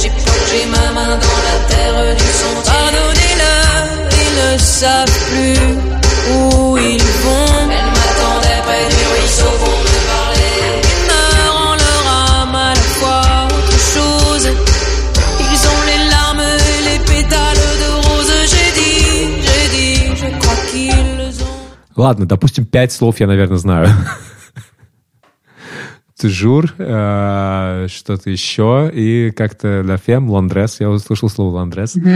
[0.00, 2.52] J'ai plongé ma main dans la terre du son.
[2.64, 5.91] Pardonnez-leur, ils ne savent plus
[6.31, 7.55] où ils vont.
[7.77, 10.57] Elle m'attendait près du ruisseau pour me parler.
[10.91, 12.03] Ils meurent en leur
[12.41, 13.21] âme à la fois
[13.57, 14.47] autre chose.
[15.51, 18.33] Ils ont les larmes et les pétales de rose.
[18.53, 19.01] J'ai dit,
[19.45, 21.57] j'ai dit, je crois qu'ils ont.
[21.95, 23.89] Ладно, допустим, пять слов я, наверное, знаю.
[26.22, 31.96] Тужур, э, что-то еще, и как-то La Femme, Лондрес, я услышал слово Лондрес.
[31.96, 32.06] Угу.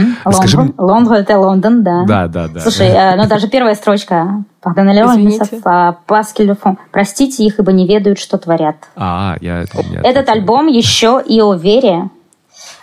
[0.77, 2.05] Лондон, это Лондон, да.
[2.07, 2.61] Да, да, да.
[2.61, 4.45] Слушай, э, ну даже первая строчка.
[6.93, 8.77] Простите их, ибо не ведают, что творят.
[8.95, 9.65] А, я...
[10.03, 12.09] Этот альбом еще и о вере,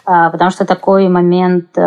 [0.05, 1.81] а, потому что такой момент э,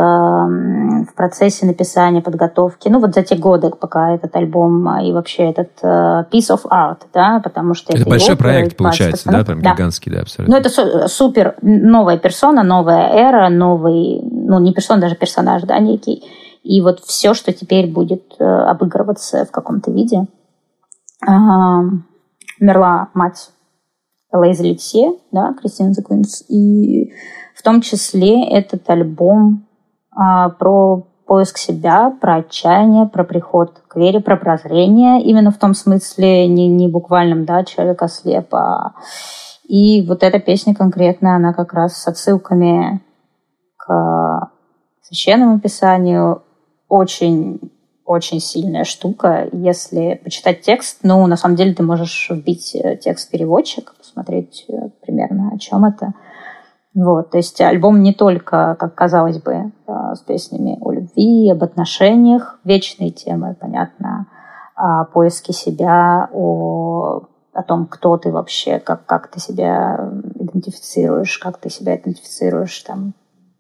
[1.07, 5.71] в процессе написания, подготовки, ну вот за те годы, пока этот альбом и вообще этот
[5.81, 9.61] uh, piece of art, да, потому что это, это большой опера, проект получается, да, прям
[9.61, 9.73] да.
[9.73, 10.55] гигантский, да, абсолютно.
[10.55, 16.23] Ну это супер новая персона, новая эра, новый, ну не персона, даже персонаж, да, некий,
[16.63, 20.27] и вот все, что теперь будет uh, обыгрываться в каком-то виде.
[21.27, 21.89] Uh,
[22.59, 23.49] умерла мать
[24.31, 27.13] Лейза Литсе, да, Кристина Заквинс, и
[27.55, 29.66] в том числе этот альбом а,
[30.59, 36.47] про поиск себя, про отчаяние, про приход к вере, про прозрение, именно в том смысле,
[36.47, 38.93] не, не буквальном, да, человека слепа.
[39.67, 43.01] И вот эта песня конкретно, она как раз с отсылками
[43.75, 44.49] к
[45.01, 46.41] священному писанию
[46.87, 47.59] очень
[48.07, 49.49] очень сильная штука.
[49.51, 54.89] Если почитать текст, ну, на самом деле ты можешь вбить э, текст переводчик, посмотреть э,
[55.01, 56.13] примерно о чем это.
[56.97, 61.63] Вот, то есть альбом не только, как казалось бы, э, с песнями о любви, об
[61.63, 64.25] отношениях, вечные темы, понятно,
[64.73, 67.21] о поиске себя, о,
[67.53, 73.13] о том, кто ты вообще, как, как ты себя идентифицируешь, как ты себя идентифицируешь там,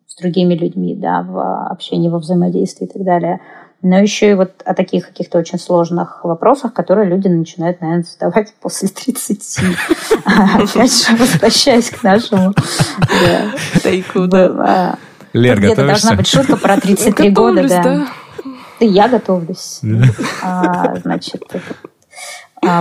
[0.07, 3.39] с другими людьми, да, в общении, во взаимодействии и так далее–
[3.81, 8.53] но еще и вот о таких каких-то очень сложных вопросах, которые люди начинают, наверное, задавать
[8.61, 9.59] после 30.
[10.25, 12.53] Опять же, возвращаясь к нашему
[13.83, 14.97] тайку, да.
[15.33, 18.07] Лер, Где-то должна быть шутка про 33 года, да.
[18.79, 19.81] Я готовлюсь.
[20.41, 21.57] А, значит, а,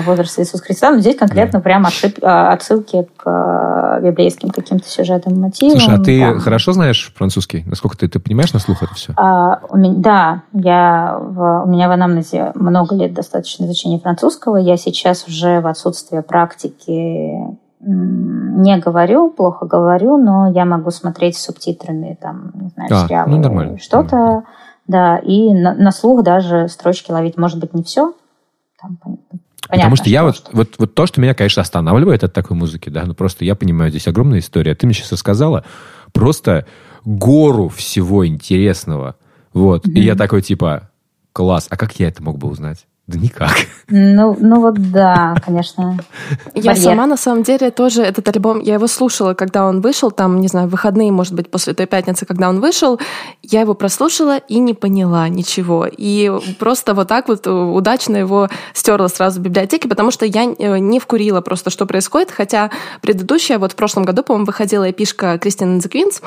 [0.04, 0.90] возраста Иисуса Христа.
[0.90, 1.62] Но здесь конкретно да.
[1.62, 1.86] прям.
[2.22, 5.78] А, отсылки к а, библейским каким-то сюжетам мотивам.
[5.78, 6.38] Слушай, а ты да.
[6.40, 7.64] хорошо знаешь французский?
[7.66, 9.12] Насколько ты, ты понимаешь на слух это все?
[9.16, 14.56] А, у меня, да, я в, у меня в анамнезе много лет достаточно изучения французского.
[14.56, 21.44] Я сейчас уже в отсутствие практики не говорю, плохо говорю, но я могу смотреть с
[21.44, 23.78] субтитрами, там, не знаю, а, сериалы, ну, нормально.
[23.78, 24.44] что-то.
[24.86, 28.14] Да, и на, на слух даже строчки ловить, может быть, не все,
[28.80, 28.98] там,
[29.68, 32.88] Понятно, Потому что, я вот, вот, вот то, что меня, конечно, останавливает от такой музыки,
[32.88, 34.74] да, ну просто я понимаю, здесь огромная история.
[34.74, 35.64] Ты мне сейчас рассказала
[36.12, 36.66] просто
[37.04, 39.16] гору всего интересного.
[39.52, 39.86] Вот.
[39.86, 39.92] Mm-hmm.
[39.92, 40.90] И я такой, типа,
[41.32, 42.86] класс, а как я это мог бы узнать?
[43.06, 43.54] Да никак.
[43.88, 45.96] Ну, ну вот да, конечно.
[46.54, 50.40] Я сама, на самом деле, тоже этот альбом, я его слушала, когда он вышел, там,
[50.40, 52.98] не знаю, выходные, может быть, после той пятницы, когда он вышел,
[53.42, 55.86] я его прослушала и не поняла ничего.
[55.86, 60.78] И просто вот так вот удачно его стерла сразу в библиотеке, потому что я э,
[60.78, 65.78] не вкурила просто, что происходит, хотя предыдущая, вот в прошлом году, по-моему, выходила эпишка Кристин
[65.78, 66.22] The Queens,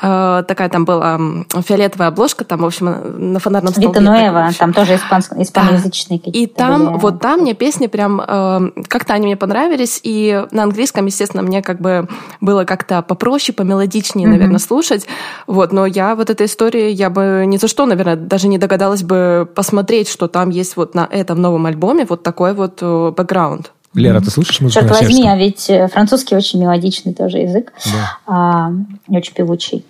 [0.00, 1.20] э, такая там была
[1.66, 3.88] фиолетовая обложка, там, в общем, на фонарном столбе.
[3.90, 6.38] Вита Ноева, там тоже испаноязычный песни какие-то.
[6.38, 6.98] И там, были.
[7.00, 11.62] вот там мне песни прям, э, как-то они мне понравились, и на английском, естественно, мне
[11.62, 12.08] как бы
[12.40, 14.30] было как-то попроще, помелодичнее, mm-hmm.
[14.30, 15.06] наверное, слушать.
[15.46, 19.02] Вот, но я вот этой истории, я бы ни за что, наверное, даже не догадалась
[19.02, 23.72] бы посмотреть, что там есть вот на этом новом альбоме вот такой вот э, бэкграунд.
[23.94, 27.72] Лера, ты слышишь музыку Черт возьми, а ведь э, французский очень мелодичный тоже язык.
[27.86, 28.18] Да.
[28.26, 28.72] А,
[29.08, 29.84] очень певучий,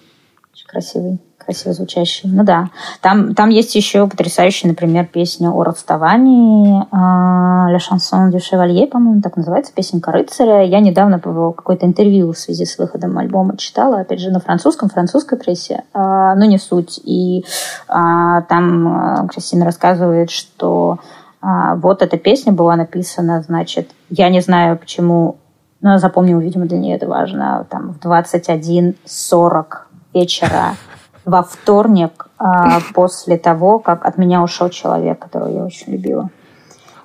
[0.52, 2.28] очень красивый красиво звучащий.
[2.28, 2.70] Ну да.
[3.00, 9.20] Там, там есть еще потрясающая, например, песня о расставании э, «La chanson du chevalier», по-моему,
[9.20, 10.62] так называется, песенка рыцаря.
[10.62, 15.38] Я недавно какое-то интервью в связи с выходом альбома читала, опять же, на французском, французской
[15.38, 15.98] прессе, э,
[16.36, 17.00] но не суть.
[17.04, 17.44] И
[17.88, 20.98] э, там Кристина рассказывает, что
[21.42, 25.36] вот эта песня была написана, значит, я не знаю, почему
[25.84, 29.66] но я запомнила, видимо, для нее это важно, там в 21.40
[30.14, 30.76] вечера
[31.24, 36.30] во вторник а, после того, как от меня ушел человек, которого я очень любила.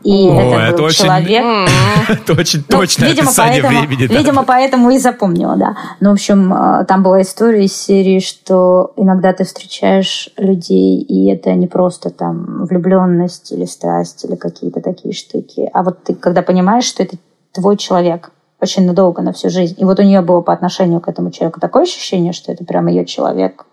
[0.04, 1.70] И О, это, это был очень, человек.
[2.10, 4.08] Это очень ну, точное видимо, поэтому, времени.
[4.08, 5.76] Видимо, поэтому и запомнила, да.
[6.00, 11.30] Ну, в общем, а, там была история из серии, что иногда ты встречаешь людей, и
[11.30, 16.42] это не просто там влюбленность или страсть или какие-то такие штуки, а вот ты когда
[16.44, 17.18] понимаешь, что это
[17.52, 19.76] твой человек очень надолго, на всю жизнь.
[19.78, 22.88] И вот у нее было по отношению к этому человеку такое ощущение, что это прям
[22.88, 23.66] ее человек,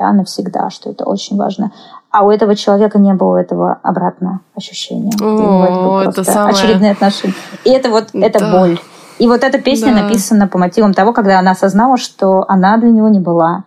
[0.00, 1.72] да, навсегда, что это очень важно.
[2.10, 5.12] А у этого человека не было этого обратного ощущения.
[5.20, 6.54] О, это, это самое...
[6.54, 7.34] очередные отношения.
[7.64, 8.50] И это вот, это да.
[8.50, 8.80] боль.
[9.18, 10.02] И вот эта песня да.
[10.02, 13.64] написана по мотивам того, когда она осознала, что она для него не была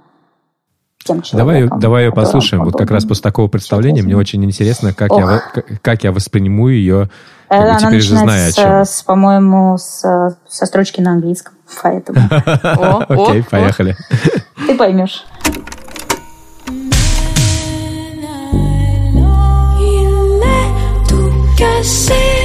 [1.06, 1.69] тем человеком.
[1.69, 2.65] Давай, давай ее послушаем.
[2.65, 5.41] Вот как раз после такого представления мне очень интересно, как, я,
[5.82, 7.10] как я восприниму ее
[7.48, 8.86] как бы, теперь же зная с, о чем.
[8.86, 11.54] С, по-моему, с, со строчки на английском.
[11.82, 12.19] Поэтому.
[13.10, 13.96] Окей, поехали.
[14.67, 15.24] Ты поймешь.
[21.63, 22.42] Cause see.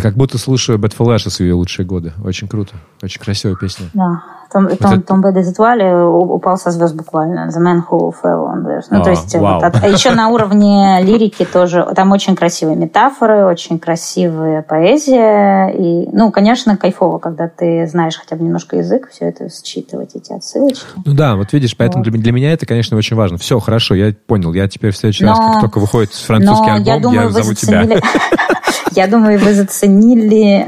[0.00, 2.14] Я как будто слушаю Bad for Lashes в ее лучшие годы.
[2.24, 2.76] Очень круто.
[3.02, 3.86] Очень красивая песня.
[3.92, 4.22] Да.
[4.50, 5.02] Том, вот Том, это...
[5.02, 7.50] Том Бэдезитуали упал со звезд буквально.
[7.50, 10.28] The Man Who Fell on the Ну, а, то есть, вот, а, а еще на
[10.28, 11.86] уровне лирики тоже.
[11.94, 15.68] Там очень красивые метафоры, очень красивая поэзия.
[15.68, 20.32] И, ну, конечно, кайфово, когда ты знаешь хотя бы немножко язык, все это считывать, эти
[20.32, 20.86] отсылочки.
[21.04, 22.10] Ну да, вот видишь, поэтому вот.
[22.10, 23.36] для, для меня это, конечно, очень важно.
[23.36, 24.54] Все, хорошо, я понял.
[24.54, 27.52] Я теперь в следующий но, раз, как только выходит французский альбом, я, думаю, я зову
[27.52, 27.86] тебя.
[28.92, 29.89] Я думаю, вы заценили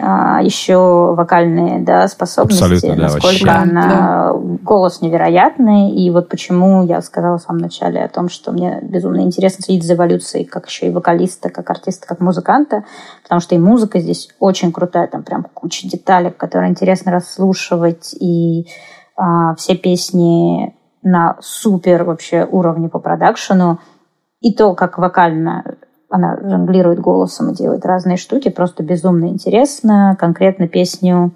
[0.00, 3.48] а, еще вокальные да, способности, Абсолютно, да, насколько вообще.
[3.48, 4.32] она да.
[4.34, 5.90] голос невероятный.
[5.90, 9.86] И вот почему я сказала в самом начале о том, что мне безумно интересно следить
[9.86, 12.84] за эволюцией как еще и вокалиста, как артиста, как музыканта,
[13.22, 18.66] потому что и музыка здесь очень крутая, там прям куча деталек, которые интересно расслушивать, и
[19.16, 23.80] а, все песни на супер вообще уровне по продакшену,
[24.40, 25.64] и то, как вокально
[26.12, 30.14] она жонглирует голосом и делает разные штуки, просто безумно интересно.
[30.18, 31.32] Конкретно песню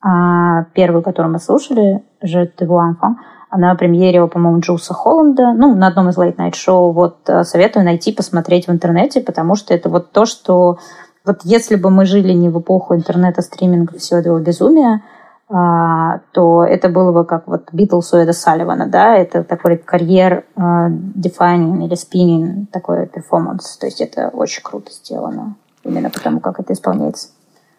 [0.00, 3.16] а, первую, которую мы слушали, «Je te vois enfin»,
[3.50, 6.92] она премьерила, по-моему, Джулса Холланда, ну, на одном из late-night шоу.
[6.92, 10.78] Вот э, советую найти, посмотреть в интернете, потому что это вот то, что...
[11.24, 15.02] Вот если бы мы жили не в эпоху интернета, стриминга, всего этого безумия,
[15.48, 20.90] то это было бы как вот Битлз у Эда Салливана, да, это такой career а,
[20.90, 26.74] defining или spinning такой перформанс, то есть это очень круто сделано, именно потому, как это
[26.74, 27.28] исполняется.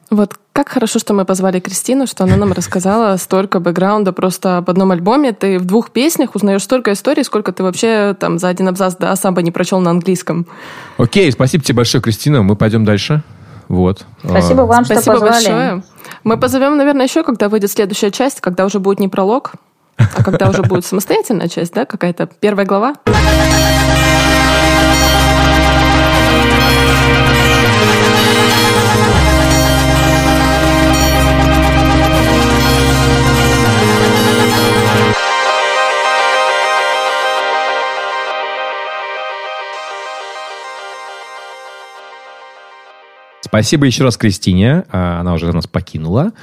[0.10, 4.70] Вот как хорошо, что мы позвали Кристину, что она нам рассказала столько бэкграунда просто об
[4.70, 5.32] одном альбоме.
[5.32, 9.16] Ты в двух песнях узнаешь столько историй, сколько ты вообще там за один абзац да,
[9.16, 10.48] сам бы не прочел на английском.
[10.98, 12.42] Окей, спасибо тебе большое, Кристина.
[12.42, 13.22] Мы пойдем дальше.
[13.70, 14.06] Вот.
[14.24, 15.46] Спасибо вам, Спасибо что позвали.
[15.46, 15.84] большое.
[16.24, 19.54] Мы позовем, наверное, еще, когда выйдет следующая часть, когда уже будет не пролог,
[19.96, 22.96] а когда уже будет самостоятельная часть, да, какая-то первая глава.
[43.50, 44.84] Спасибо еще раз Кристине.
[44.92, 46.34] А, она уже нас покинула.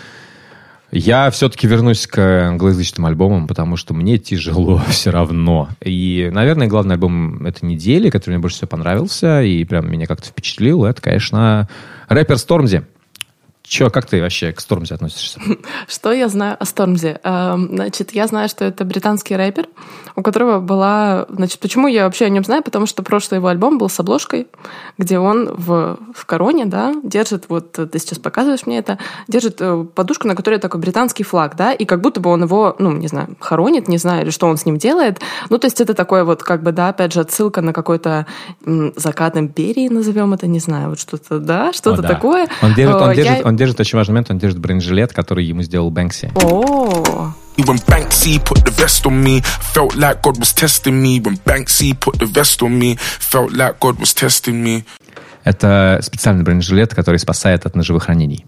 [0.90, 5.68] Я все-таки вернусь к англоязычным альбомам, потому что мне тяжело все равно.
[5.80, 10.28] И, наверное, главный альбом этой недели, который мне больше всего понравился и прям меня как-то
[10.28, 11.68] впечатлил, это, конечно,
[12.08, 12.82] рэпер Стормзи.
[13.68, 15.40] Че, как ты вообще к Стормзи относишься?
[15.88, 17.18] Что я знаю о Стормзи?
[17.24, 19.66] Эм, значит, я знаю, что это британский рэпер,
[20.14, 21.26] у которого была...
[21.28, 22.62] Значит, почему я вообще о нем знаю?
[22.62, 24.46] Потому что прошлый его альбом был с обложкой,
[24.98, 29.84] где он в, в короне, да, держит, вот ты сейчас показываешь мне это, держит э,
[29.94, 33.08] подушку, на которой такой британский флаг, да, и как будто бы он его, ну, не
[33.08, 35.20] знаю, хоронит, не знаю, или что он с ним делает.
[35.50, 38.26] Ну, то есть это такое вот, как бы, да, опять же, отсылка на какой-то
[38.94, 42.48] закат империи, назовем это, не знаю, вот что-то, да, что-то такое.
[42.62, 43.44] Он держит, он, э, держит, я...
[43.44, 46.32] он держит очень важный момент, он держит бронежилет, который ему сделал Бэнкси.
[46.42, 49.42] О, When Banksy put the vest on me,
[49.72, 51.18] felt like God was testing me.
[51.20, 54.84] When Banksy put the vest on me, felt like God was testing me.
[55.42, 58.44] Это специальный бронежилет, который спасает от ножевых ранений.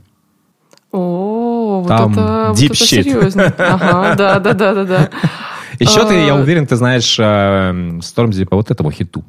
[0.92, 3.02] О, вот Там это, deep вот это shit.
[3.02, 3.54] серьезно.
[3.56, 5.10] Ага, да, да, да, да, да.
[5.78, 7.14] Еще ты, я уверен, ты знаешь
[8.04, 9.24] Стормзи по вот этому хиту.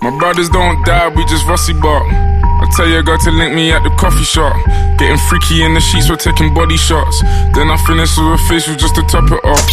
[0.00, 2.39] My brothers don't die, we just rusty bark.
[2.76, 4.54] Tell your girl to link me at the coffee shop.
[4.98, 7.20] Getting freaky in the sheets, we're taking body shots.
[7.54, 9.66] Then I finish with a facial just to top it off.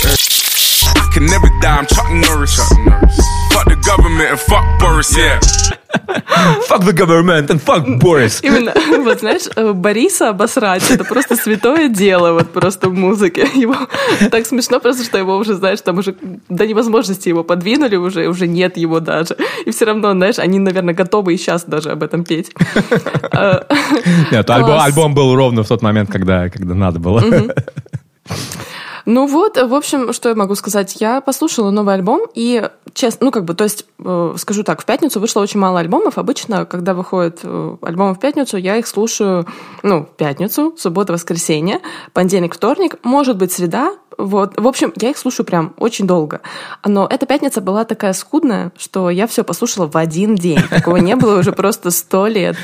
[0.98, 2.56] I can never die, I'm Chuck Norris.
[2.56, 3.18] Chuck Norris.
[3.54, 5.40] Fuck the government and fuck Boris, yeah.
[6.68, 8.42] Fuck the government and fuck Boris.
[8.44, 8.74] Именно,
[9.04, 13.48] вот знаешь, э, Бориса обосрать, это просто святое дело, вот просто в музыке.
[13.56, 13.76] Его
[14.30, 16.16] так смешно просто, что его уже, знаешь, там уже
[16.50, 19.38] до невозможности его подвинули уже, уже нет его даже.
[19.66, 22.52] И все равно, знаешь, они, наверное, готовы и сейчас даже об этом петь.
[23.32, 23.62] Э,
[24.32, 27.24] нет, альбом, альбом был ровно в тот момент, когда, когда надо было.
[29.08, 30.98] Ну вот, в общем, что я могу сказать?
[31.00, 34.86] Я послушала новый альбом, и честно, ну как бы, то есть, э, скажу так, в
[34.86, 36.18] пятницу вышло очень мало альбомов.
[36.18, 39.48] Обычно, когда выходят э, альбомы в пятницу, я их слушаю,
[39.82, 41.80] ну, в пятницу, суббота, воскресенье,
[42.12, 44.60] понедельник, вторник, может быть, среда, вот.
[44.60, 46.42] В общем, я их слушаю прям очень долго.
[46.84, 50.60] Но эта пятница была такая скудная, что я все послушала в один день.
[50.70, 52.58] Такого не было уже просто сто лет.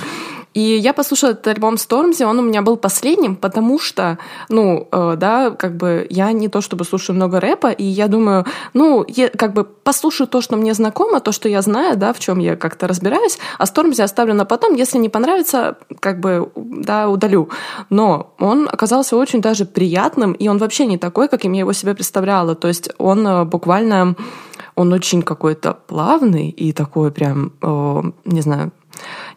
[0.53, 4.17] И я послушала этот альбом Stormzy, он у меня был последним, потому что,
[4.49, 8.45] ну, э, да, как бы я не то чтобы слушаю много рэпа, и я думаю,
[8.73, 12.19] ну, я как бы послушаю то, что мне знакомо, то, что я знаю, да, в
[12.19, 17.09] чем я как-то разбираюсь, а Stormzy оставлю на потом, если не понравится, как бы, да,
[17.09, 17.49] удалю.
[17.89, 21.95] Но он оказался очень даже приятным, и он вообще не такой, каким я его себе
[21.95, 22.55] представляла.
[22.55, 24.15] То есть он э, буквально,
[24.75, 28.71] он очень какой-то плавный и такой прям, э, не знаю,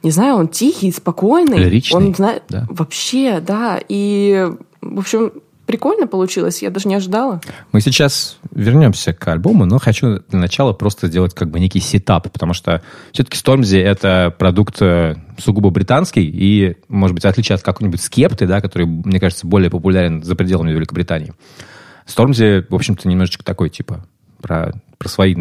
[0.03, 1.59] не знаю, он тихий, спокойный.
[1.59, 1.97] Лиричный.
[1.97, 2.45] Он знает...
[2.49, 2.67] Да.
[2.69, 3.81] Вообще, да.
[3.89, 4.49] И,
[4.81, 5.33] в общем,
[5.67, 7.41] прикольно получилось, я даже не ожидала.
[7.73, 12.31] Мы сейчас вернемся к альбому, но хочу для начала просто сделать как бы некий сетап,
[12.33, 12.83] потому что
[13.13, 18.47] все-таки Stormzy— это продукт э, сугубо британский, и, может быть, в отличие от какой-нибудь Скепты,
[18.47, 21.35] да, который, мне кажется, более популярен за пределами Великобритании,
[22.07, 24.07] Stormzy, в общем-то, немножечко такой, типа,
[24.41, 25.35] про про свои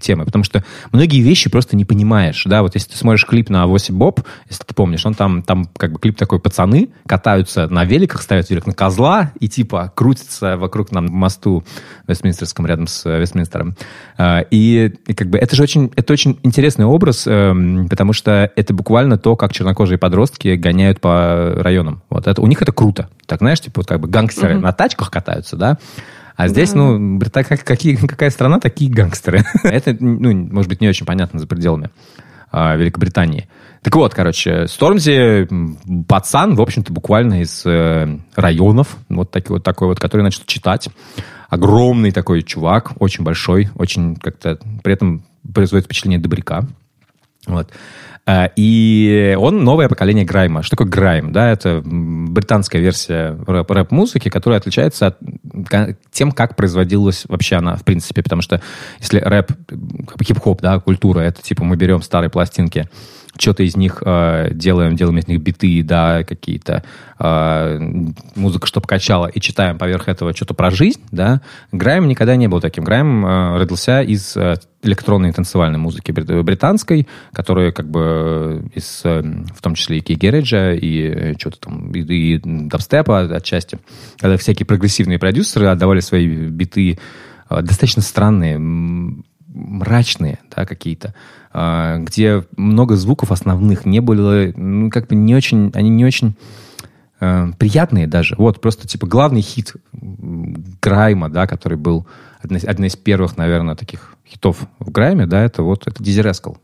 [0.00, 3.64] темы, потому что многие вещи просто не понимаешь, да, вот если ты смотришь клип на
[3.64, 7.84] Авосе Боб, если ты помнишь, он там, там как бы клип такой, пацаны катаются на
[7.84, 11.64] великах, ставят велик на козла и типа крутятся вокруг нам мосту
[12.06, 13.76] Вестминстерском рядом с э, Вестминстером.
[14.16, 18.50] А, и, и как бы это же очень, это очень интересный образ, эм, потому что
[18.56, 22.02] это буквально то, как чернокожие подростки гоняют по районам.
[22.08, 23.08] Вот это, у них это круто.
[23.26, 24.60] Так, знаешь, типа вот как бы гангстеры mm-hmm.
[24.60, 25.78] на тачках катаются, да,
[26.36, 26.78] а здесь, да.
[26.78, 29.44] ну, так, как, какие, какая страна, такие гангстеры.
[29.64, 31.90] Это, ну, может быть, не очень понятно за пределами
[32.52, 33.48] а, Великобритании.
[33.82, 35.48] Так вот, короче, Стормзи
[36.06, 40.88] пацан, в общем-то, буквально из э, районов, вот, такой вот такой вот, который начал читать.
[41.48, 45.24] Огромный такой чувак, очень большой, очень как-то при этом
[45.54, 46.66] производит впечатление добряка.
[47.46, 47.70] Вот.
[48.26, 50.62] Э, и он новое поколение грайма.
[50.62, 51.32] Что такое грайм?
[51.32, 55.18] Да, это британская версия рэп-музыки, которая отличается от
[56.10, 58.22] тем, как производилась вообще она, в принципе.
[58.22, 58.60] Потому что
[58.98, 59.52] если рэп,
[60.22, 62.88] хип-хоп, да, культура, это типа мы берем старые пластинки,
[63.38, 66.82] что-то из них э, делаем, делаем из них биты, да, какие-то,
[67.18, 67.78] э,
[68.34, 71.40] музыка, чтобы качала, и читаем поверх этого что-то про жизнь, да.
[71.72, 72.84] Грайм никогда не был таким.
[72.84, 78.15] Грайм э, родился из э, электронной танцевальной музыки британской, которая как бы
[78.74, 79.22] из, э,
[79.54, 83.78] в том числе и кей-гереджа, и э, что-то там, и, и дабстепа отчасти,
[84.18, 86.98] когда всякие прогрессивные продюсеры отдавали свои биты
[87.50, 91.14] э, достаточно странные, мрачные, да, какие-то,
[91.54, 96.36] где много звуков основных не было, ну, как бы не очень, они не очень
[97.20, 98.34] э, приятные даже.
[98.36, 102.06] Вот, просто, типа, главный хит Грайма, да, который был
[102.42, 106.58] одна, одна из первых, наверное, таких хитов в Грайме, да, это вот, это Дизи Рескал.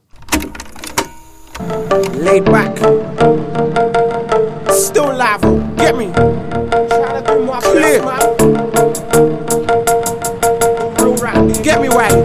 [2.32, 2.78] Laid back.
[4.72, 5.42] Still live,
[5.76, 6.08] get me.
[6.14, 8.00] Trying to do my Clear.
[11.62, 12.16] Get me right.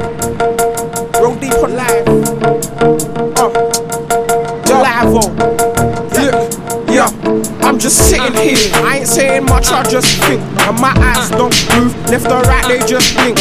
[7.63, 8.57] I'm just sitting here.
[8.85, 10.41] I ain't saying much, I just think.
[10.67, 13.37] And my eyes don't move, left or right, they just blink.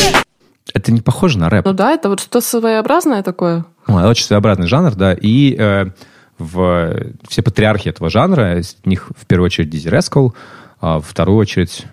[0.75, 1.65] Это не похоже на рэп.
[1.65, 3.65] Ну да, это вот что-то своеобразное такое.
[3.87, 5.13] Ну, это очень своеобразный жанр, да.
[5.15, 5.87] И э,
[6.39, 10.35] в, все патриархи этого жанра, из них в первую очередь Дизи Рескал,
[10.81, 11.87] а в вторую очередь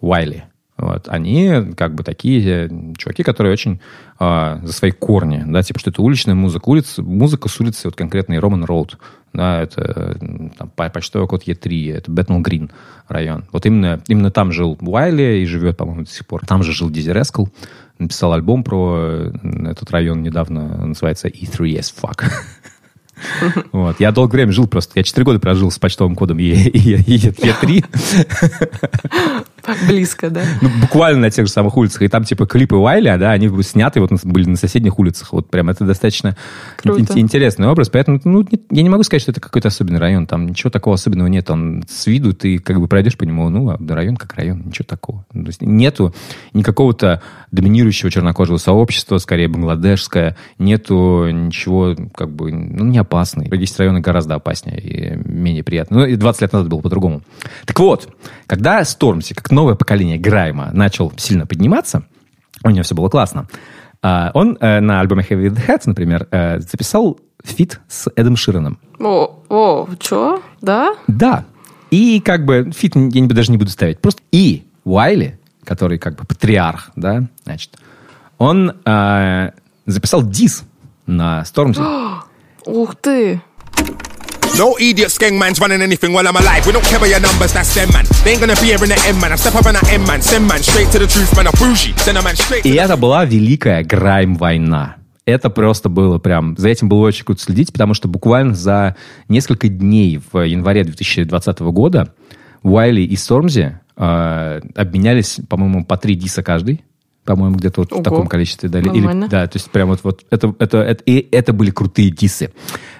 [0.00, 0.44] Уайли.
[0.76, 1.08] Вот.
[1.08, 2.68] Они как бы такие
[2.98, 3.80] чуваки, которые очень
[4.18, 6.68] а, за свои корни, да, типа, что это уличная музыка.
[6.68, 8.98] Улица, музыка с улицы, вот конкретный Роман Роуд,
[9.32, 10.18] да, это
[10.58, 12.70] там, почтовый код Е3, это Бэтнелл Грин
[13.08, 13.46] район.
[13.52, 16.44] Вот именно, именно там жил Уайли и живет, по-моему, до сих пор.
[16.44, 17.46] Там же жил Дизи Рескл,
[17.98, 19.32] написал альбом про
[19.64, 22.24] этот район недавно, называется E3S Fuck.
[23.72, 24.00] Вот.
[24.00, 24.92] Я долгое время жил просто.
[24.96, 27.84] Я 4 года прожил с почтовым кодом Е3.
[29.88, 30.42] Близко, да?
[30.60, 32.02] Ну, буквально на тех же самых улицах.
[32.02, 35.32] И там, типа, клипы Уайля, да, они сняты вот были на соседних улицах.
[35.32, 36.36] Вот прям это достаточно
[36.84, 37.88] ин- интересный образ.
[37.88, 40.26] Поэтому, ну, я не могу сказать, что это какой-то особенный район.
[40.26, 41.50] Там ничего такого особенного нет.
[41.50, 44.84] Он с виду, ты как бы пройдешь по нему, ну, а район как район, ничего
[44.86, 45.24] такого.
[45.32, 46.14] То есть нету
[46.52, 50.36] никакого-то доминирующего чернокожего сообщества, скорее бангладешское.
[50.58, 53.48] Нету ничего, как бы, ну, не опасный.
[53.56, 56.00] Есть районы гораздо опаснее и менее приятные.
[56.00, 57.22] Ну, и 20 лет назад было по-другому.
[57.64, 58.08] Так вот,
[58.46, 62.04] когда Stormzy, как новое поколение Грайма начал сильно подниматься,
[62.62, 63.48] у него все было классно,
[64.02, 68.36] а, он э, на альбоме Heavy Is the Head, например, э, записал feat с Эдом
[68.36, 68.78] Шираном.
[69.00, 70.42] О, о, что?
[70.60, 70.94] Да?
[71.08, 71.46] Да.
[71.90, 73.98] И как бы фит я даже не буду ставить.
[74.00, 77.78] Просто и Уайли, который как бы патриарх, да, значит,
[78.36, 79.50] он э,
[79.86, 80.64] записал дис
[81.06, 81.80] на Стормзи.
[82.66, 83.40] Ух ты!
[84.58, 86.64] No idiot skeng man's running anything while I'm alive.
[86.64, 88.06] We don't care about your numbers, that's them, man.
[88.24, 89.32] They ain't gonna be here in the M, man.
[89.32, 90.22] I step up in that M, man.
[90.22, 91.46] Send man straight to the truth, man.
[91.46, 91.92] I'm bougie.
[91.98, 94.96] Send a man straight И это была великая грайм-война.
[95.26, 96.56] Это просто было прям...
[96.56, 98.96] За этим было очень круто следить, потому что буквально за
[99.28, 102.14] несколько дней в январе 2020 года
[102.62, 106.82] Уайли и Стормзи э, обменялись, по-моему, по три диса каждый
[107.26, 108.00] по-моему, где-то вот Ого.
[108.00, 108.88] в таком количестве дали.
[108.96, 112.52] Или, да, то есть прям вот, вот это, это, это, и это были крутые дисы.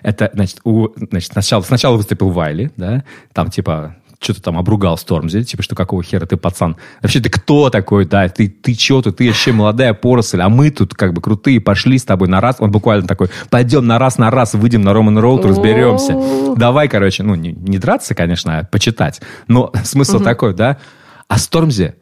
[0.02, 5.44] Это, значит, у, значит сначала, сначала выступил Вайли, да, там типа что-то там обругал Стормзи,
[5.44, 6.76] типа, что какого хера ты, пацан?
[7.02, 8.28] Вообще, ты кто такой, да?
[8.28, 9.18] Ты, ты что тут?
[9.18, 12.56] Ты вообще молодая поросль, а мы тут как бы крутые, пошли с тобой на раз.
[12.58, 16.16] Он буквально такой, пойдем на раз на раз, выйдем на Роман Роуд, разберемся.
[16.56, 19.20] Давай, короче, ну, не, не драться, конечно, а почитать.
[19.48, 20.78] Но смысл такой, да?
[21.28, 21.94] А Стормзи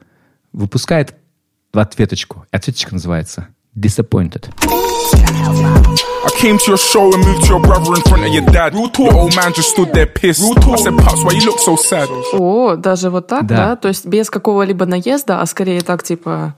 [0.52, 1.16] выпускает
[1.74, 2.46] в ответочку.
[2.50, 4.48] Ответочка называется Disappointed.
[6.24, 8.72] I came to your show and moved to your brother in front of your dad.
[8.72, 10.42] Your old man just stood there pissed.
[10.42, 12.08] I said, Pops, why you look so sad?
[12.32, 13.56] О, даже вот так, да?
[13.56, 13.76] да?
[13.76, 16.54] То есть без какого-либо наезда, а скорее так, типа...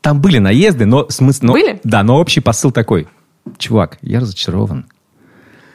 [0.00, 1.46] Там были наезды, но смысл...
[1.46, 1.80] Но, были?
[1.82, 3.08] Да, но общий посыл такой.
[3.58, 4.86] Чувак, я разочарован.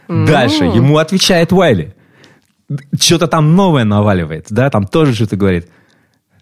[0.08, 0.28] Mm.
[0.28, 1.96] Дальше ему отвечает Уайли.
[3.00, 5.68] Что-то там новое наваливает, да, там тоже что-то говорит.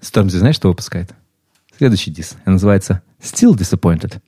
[0.02, 1.14] Стормзи, знаешь, что выпускает?
[1.78, 2.36] Следующий дис.
[2.46, 4.20] называется Still Disappointed.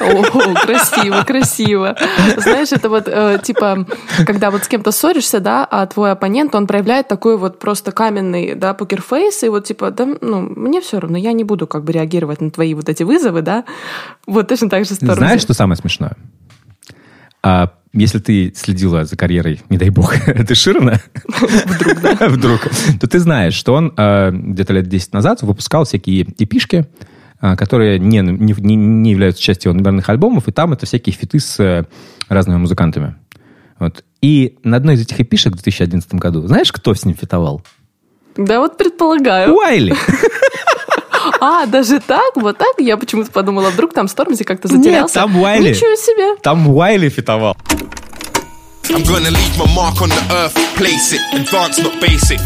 [0.00, 1.96] О, красиво, красиво.
[2.36, 3.86] Знаешь, это вот э, типа,
[4.26, 8.54] когда вот с кем-то ссоришься, да, а твой оппонент, он проявляет такой вот просто каменный,
[8.54, 11.92] да, покерфейс, и вот типа, да, ну, мне все равно, я не буду как бы
[11.92, 13.64] реагировать на твои вот эти вызовы, да.
[14.26, 15.16] Вот точно так же стороны.
[15.16, 16.16] Знаешь, что самое смешное?
[17.42, 20.14] А, если ты следила за карьерой, не дай бог,
[20.46, 22.16] ты Ширина, вдруг, да?
[22.28, 22.60] вдруг,
[23.00, 26.86] то ты знаешь, что он э, где-то лет 10 назад выпускал всякие эпишки,
[27.40, 31.40] а, которые не, не, не являются частью его номерных альбомов, и там это всякие фиты
[31.40, 31.86] с э,
[32.28, 33.16] разными музыкантами.
[33.78, 34.04] Вот.
[34.20, 37.62] И на одной из этих эпишек в 2011 году, знаешь, кто с ним фитовал?
[38.36, 39.54] Да вот предполагаю.
[39.54, 39.94] Уайли.
[41.40, 42.36] А, даже так?
[42.36, 42.74] Вот так?
[42.78, 45.20] Я почему-то подумала, вдруг там Стормзи как-то затерялся.
[45.20, 45.70] Нет, там Уайли.
[45.70, 46.36] Ничего себе.
[46.42, 47.56] Там Уайли фитовал.
[48.90, 52.40] I'm gonna leave my mark on the earth, place it, advance, not basic.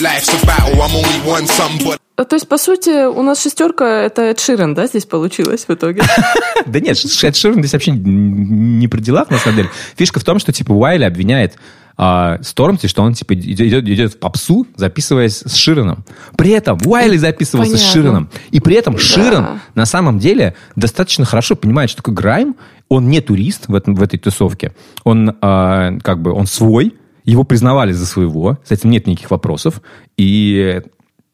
[0.00, 1.98] Life's a battle, I'm only one son, but...
[2.16, 6.02] То есть, по сути, у нас шестерка— это Эд Ширен, да, здесь получилось в итоге?
[6.66, 9.70] Да нет, Эд Ширен здесь вообще не при делах, на самом деле.
[9.96, 11.56] Фишка в том, что, типа, Уайли обвиняет
[11.96, 16.04] а, Стормти, что он, типа, идет, идет в попсу, записываясь с Ширеном.
[16.36, 17.88] При этом Уайли записывался Понятно.
[17.88, 18.30] с Ширеном.
[18.50, 19.58] И при этом Ширен да.
[19.74, 22.56] на самом деле достаточно хорошо понимает, что такое грайм.
[22.88, 24.72] Он не турист в, этом, в этой тусовке.
[25.04, 26.94] Он, а, как бы, он свой,
[27.24, 29.80] его признавали за своего, с этим нет никаких вопросов.
[30.16, 30.82] И,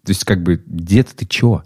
[0.05, 1.63] то есть, как бы, дед, ты чё?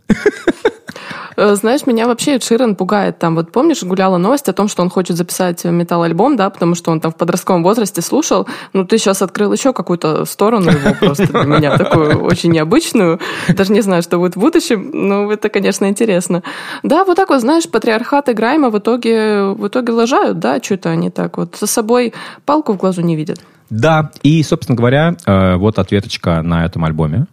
[1.36, 3.18] Э, знаешь, меня вообще Ширен пугает.
[3.18, 6.90] Там вот помнишь, гуляла новость о том, что он хочет записать металл-альбом, да, потому что
[6.90, 8.46] он там в подростковом возрасте слушал.
[8.72, 13.20] Ну, ты сейчас открыл еще какую-то сторону его просто для меня, такую очень необычную.
[13.48, 16.42] Даже не знаю, что будет в будущем, но это, конечно, интересно.
[16.82, 20.90] Да, вот так вот, знаешь, патриархат и Грайма в итоге, в итоге лажают, да, что-то
[20.90, 22.14] они так вот за собой
[22.44, 23.40] палку в глазу не видят.
[23.68, 27.26] Да, и, собственно говоря, э, вот ответочка на этом альбоме.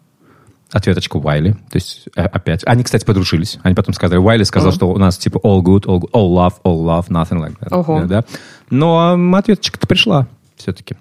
[0.73, 1.51] Ответочка Уайли.
[1.69, 2.63] То есть, э, опять.
[2.65, 3.59] Они, кстати, подружились.
[3.61, 4.75] Они потом сказали, Уайли сказал, uh-huh.
[4.75, 7.69] что у нас типа all good, all, all love, all love, nothing like that.
[7.69, 8.07] Uh-huh.
[8.07, 8.23] Да?
[8.71, 10.95] Но ответочка-то пришла все-таки.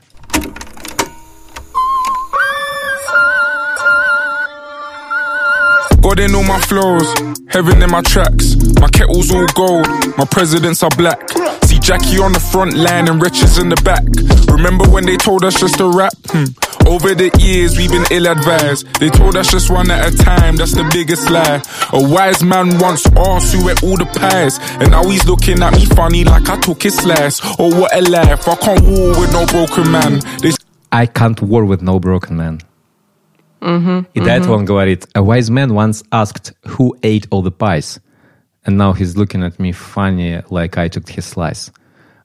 [6.02, 7.06] God in all my flows,
[7.48, 8.56] heaven in my tracks.
[8.80, 9.86] My kettle's all gold,
[10.18, 11.30] my presidents are black.
[11.62, 14.02] See Jackie on the front line and riches in the back.
[14.52, 16.12] Remember when they told us just to rap?
[16.26, 16.46] Hmm.
[16.91, 18.87] Over the years, we've been ill advised.
[18.99, 21.61] They told us just one at a time, that's the biggest lie.
[21.93, 24.59] A wise man once asked who ate all the pies.
[24.79, 27.41] And now he's looking at me funny like I took his slice.
[27.59, 28.47] Oh, what a life.
[28.47, 30.21] I can't war with no broken man.
[30.41, 30.51] They...
[30.91, 32.59] I can't war with no broken man.
[33.61, 34.23] Mm-hmm, И mm-hmm.
[34.23, 37.99] до этого он говорит, a wise man once asked who ate all the pies.
[38.65, 41.71] And now he's looking at me funny like I took his slice.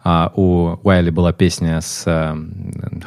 [0.08, 2.34] Uh, у Уайли была песня с uh,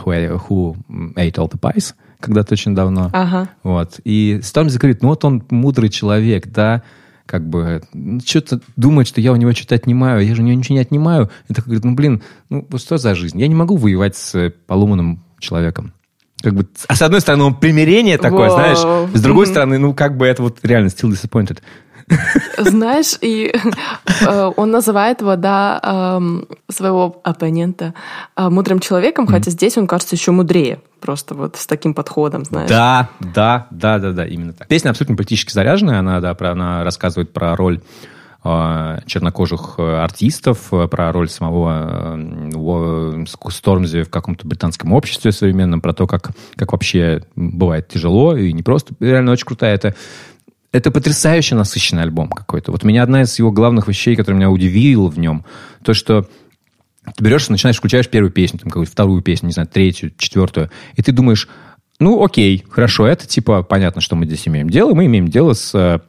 [0.04, 0.76] who, who
[1.14, 3.08] Ate All The Pies когда-то очень давно.
[3.14, 3.48] Ага.
[3.62, 4.00] Вот.
[4.04, 6.82] И Стормзи говорит, ну вот он мудрый человек, да,
[7.24, 10.58] как бы ну, что-то думает, что я у него что-то отнимаю, я же у него
[10.58, 11.30] ничего не отнимаю.
[11.48, 13.40] И такой говорит, ну блин, ну что за жизнь?
[13.40, 15.94] Я не могу воевать с поломанным человеком
[16.42, 18.54] как бы, а с одной стороны, он примирение такое, Wow.
[18.54, 19.50] знаешь, с другой mm-hmm.
[19.50, 21.58] стороны, ну, как бы это вот реально still disappointed.
[22.58, 23.52] Знаешь, и
[24.26, 27.94] э, он называет его, да, э, своего оппонента
[28.36, 29.30] э, мудрым человеком, mm.
[29.30, 32.68] хотя здесь он кажется еще мудрее, просто вот с таким подходом, знаешь.
[32.68, 34.68] Да, да, да, да, да, именно так.
[34.68, 37.80] Песня абсолютно политически заряженная, она, да, про, она рассказывает про роль
[38.42, 42.18] Э, чернокожих э, артистов, э, про роль самого
[43.50, 48.62] Стормзи в каком-то британском обществе современном, про то, как, как вообще бывает тяжело и не
[48.62, 48.94] просто.
[48.98, 49.74] Реально очень крутая.
[49.74, 49.94] Это
[50.72, 52.72] это потрясающе насыщенный альбом какой-то.
[52.72, 55.44] Вот меня одна из его главных вещей, которая меня удивила в нем,
[55.82, 56.28] то, что
[57.16, 61.02] ты берешь, начинаешь, включаешь первую песню, там, какую-то вторую песню, не знаю, третью, четвертую, и
[61.02, 61.48] ты думаешь,
[62.00, 64.94] ну, окей, хорошо, это типа понятно, что мы здесь имеем дело.
[64.94, 66.00] Мы имеем дело с э,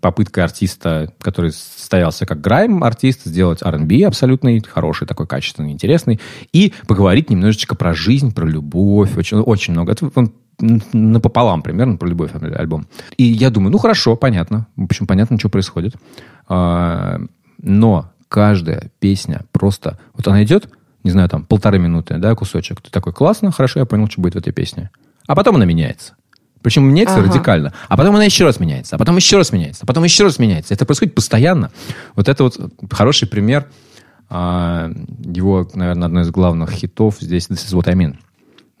[0.00, 6.18] попыткой артиста, который стоялся как грайм артист, сделать R&B абсолютный, хороший, такой качественный, интересный,
[6.54, 9.92] и поговорить немножечко про жизнь, про любовь, очень, очень много.
[9.92, 12.86] Это он напополам примерно про любовь альбом.
[13.16, 14.66] И я думаю, ну хорошо, понятно.
[14.76, 15.94] В общем, понятно, что происходит.
[16.48, 17.20] А,
[17.62, 19.98] но каждая песня просто...
[20.14, 20.68] Вот она идет,
[21.04, 22.80] не знаю, там, полторы минуты, да, кусочек.
[22.80, 24.90] Ты такой, классно, хорошо, я понял, что будет в этой песне.
[25.26, 26.14] А потом она меняется.
[26.62, 27.28] Причем меняется ага.
[27.28, 27.72] радикально.
[27.88, 28.96] А потом она еще раз меняется.
[28.96, 29.84] А потом еще раз меняется.
[29.84, 30.74] А потом еще раз меняется.
[30.74, 31.70] Это происходит постоянно.
[32.16, 32.58] Вот это вот
[32.90, 33.68] хороший пример
[34.28, 34.90] а,
[35.24, 38.16] его, наверное, одной из главных хитов здесь «This is what I mean».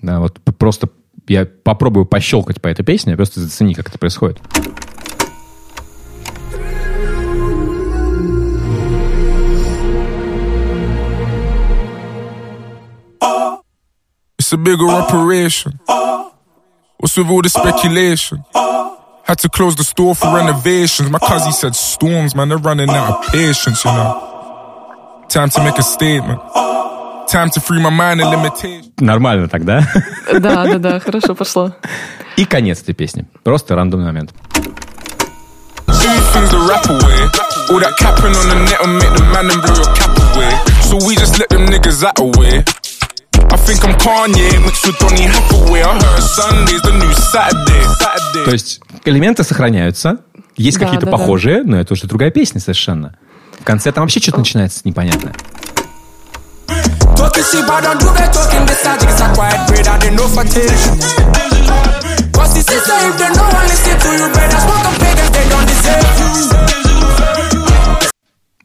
[0.02, 0.88] Да, вот просто
[1.28, 4.38] я попробую пощелкать по этой песне, просто зацени, как это происходит.
[14.38, 15.78] It's a bigger operation.
[16.98, 18.44] What's with all the speculation?
[19.24, 21.10] Had to close the store for renovations.
[21.10, 25.26] My cousin said storms, man, they're running out of patience, you know.
[25.28, 26.40] Time to make a statement.
[28.98, 29.86] Нормально тогда?
[30.32, 31.74] Да, да, да, хорошо пошло.
[32.36, 33.26] И конец этой песни.
[33.42, 34.32] Просто рандомный момент.
[48.44, 50.18] То есть элементы сохраняются,
[50.56, 51.70] есть да, какие-то да, похожие, да.
[51.70, 53.16] но это уже другая песня совершенно.
[53.60, 55.34] В конце там вообще что-то начинается непонятное.
[57.18, 57.42] Talking
[57.82, 58.62] don't do that talking.
[58.62, 59.90] This is a quiet breed.
[59.90, 60.46] I didn't know for
[63.10, 63.34] if they
[63.66, 66.30] listen to you, better smoke a pig they don't deserve you.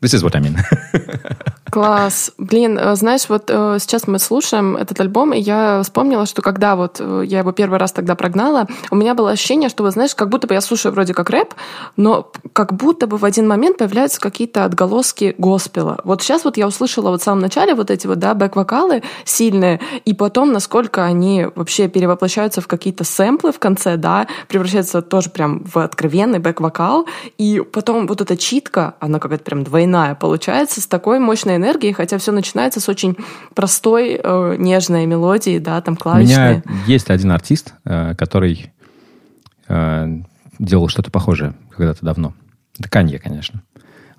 [0.02, 0.54] This is what I mean.
[1.74, 2.32] Класс.
[2.38, 6.76] Блин, э, знаешь, вот э, сейчас мы слушаем этот альбом, и я вспомнила, что когда
[6.76, 10.30] вот э, я его первый раз тогда прогнала, у меня было ощущение, что, знаешь, как
[10.30, 11.56] будто бы я слушаю вроде как рэп,
[11.98, 16.00] но как будто бы в один момент появляются какие-то отголоски госпела.
[16.04, 19.80] Вот сейчас вот я услышала вот в самом начале вот эти вот, да, бэк-вокалы сильные,
[20.06, 25.64] и потом, насколько они вообще перевоплощаются в какие-то сэмплы в конце, да, превращаются тоже прям
[25.64, 27.08] в откровенный бэк-вокал,
[27.40, 32.18] и потом вот эта читка, она какая-то прям двойная получается, с такой мощной энергии, хотя
[32.18, 33.18] все начинается с очень
[33.56, 36.64] простой, э, нежной мелодии, да, там клавишные.
[36.66, 38.72] У меня есть один артист, э, который
[39.68, 40.08] э,
[40.60, 42.34] делал что-то похожее когда-то давно.
[42.78, 43.64] Это Канье, конечно.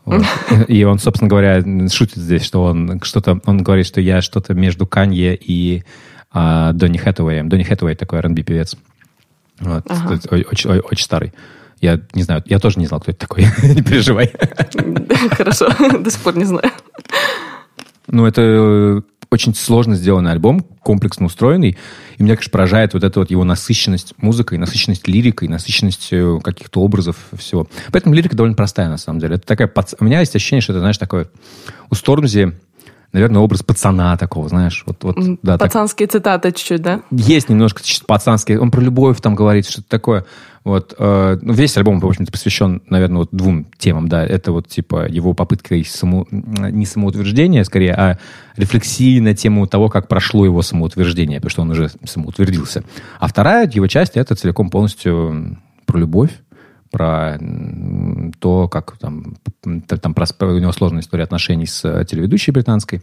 [0.04, 0.22] Вот.
[0.68, 4.86] И он, собственно говоря, шутит здесь, что он что-то, он говорит, что я что-то между
[4.86, 5.82] Канье и
[6.30, 7.48] а, Донни Хэтэуэем.
[7.48, 8.76] Донни Хэтэуэй такой R&B певец.
[9.60, 9.84] Вот.
[9.88, 10.20] Ага.
[10.30, 11.32] Очень, очень, очень старый.
[11.80, 13.44] Я не знаю, я тоже не знал, кто это такой.
[13.62, 14.32] не переживай.
[15.30, 15.68] Хорошо,
[15.98, 16.70] до сих пор не знаю.
[18.14, 19.00] Ну, это э,
[19.30, 21.76] очень сложно сделанный альбом, комплексно устроенный.
[22.16, 26.80] И меня, конечно, поражает вот эта вот его насыщенность музыкой, насыщенность лирикой, насыщенность э, каких-то
[26.80, 27.66] образов всего.
[27.90, 29.34] Поэтому лирика довольно простая, на самом деле.
[29.34, 29.68] Это такая...
[29.98, 31.26] У меня есть ощущение, что это, знаешь, такое...
[31.90, 32.52] У Стормзи
[33.14, 34.82] наверное, образ пацана такого, знаешь.
[34.86, 36.20] Вот, вот, да, Пацанские так.
[36.20, 37.00] цитаты чуть-чуть, да?
[37.12, 38.60] Есть немножко пацанские.
[38.60, 40.26] Он про любовь там говорит, что-то такое.
[40.64, 44.26] Вот, э, ну, весь альбом, в общем-то, посвящен, наверное, вот двум темам, да.
[44.26, 48.18] Это вот, типа, его попытка само, не самоутверждения, скорее, а
[48.56, 52.82] рефлексии на тему того, как прошло его самоутверждение, потому что он уже самоутвердился.
[53.20, 56.30] А вторая его часть— это целиком полностью про любовь,
[56.94, 57.40] про
[58.38, 63.02] то, как там, там про, у него сложная история отношений с э, телеведущей британской.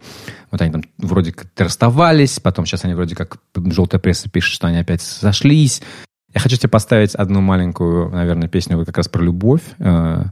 [0.50, 4.68] Вот они там вроде как расставались, потом сейчас они вроде как желтая пресса пишет, что
[4.68, 5.82] они опять сошлись.
[6.34, 9.64] Я хочу тебе поставить одну маленькую, наверное, песню как раз про любовь.
[9.80, 10.24] Э,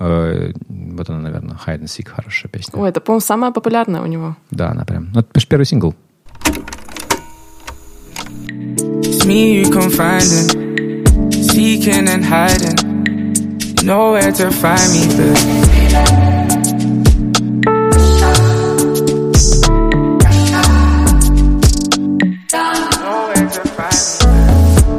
[0.00, 2.80] э, вот она, наверное, Hide and Seek, хорошая песня.
[2.80, 4.38] Ой, это, по-моему, самая популярная у него.
[4.50, 5.10] Да, она прям.
[5.12, 5.94] Ну, это первый сингл.
[9.02, 10.63] It's me you confiding.
[11.54, 12.74] Seeking and hiding.
[13.84, 15.38] Nowhere to find me, but.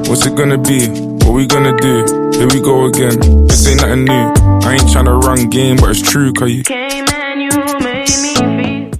[0.07, 0.87] What's it gonna be?
[1.25, 1.95] What we gonna do?
[2.39, 3.19] Here we go again.
[3.47, 4.25] This ain't nothing new.
[4.63, 7.51] I ain't trying to run game, but it's true, cause you came and you
[7.83, 8.91] made me feel.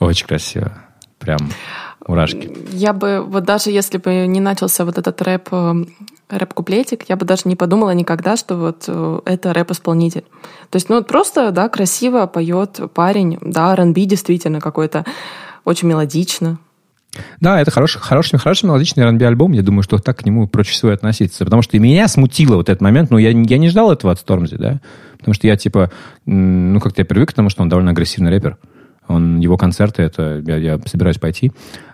[0.00, 0.70] Очень красиво.
[1.18, 1.38] Прям
[2.06, 2.50] мурашки.
[2.72, 5.84] Я бы, вот даже если бы не начался вот этот рэп, э,
[6.28, 10.24] рэп-куплетик, я бы даже не подумала никогда, что вот э, это рэп-исполнитель.
[10.70, 15.04] То есть, ну, просто, да, красиво поет парень, да, R&B действительно какой-то
[15.64, 16.58] очень мелодично.
[17.40, 19.52] Да, это хороший, хороший, хороший мелодичный R&B альбом.
[19.52, 21.44] Я думаю, что так к нему проще всего относиться.
[21.44, 23.10] Потому что и меня смутило вот этот момент.
[23.10, 24.80] Ну, я, я не ждал этого от Стормзи, да.
[25.16, 25.90] Потому что я, типа,
[26.26, 28.58] ну, как-то я привык к тому, что он довольно агрессивный рэпер.
[29.08, 31.50] Он, его концерты, это, я, я собираюсь пойти,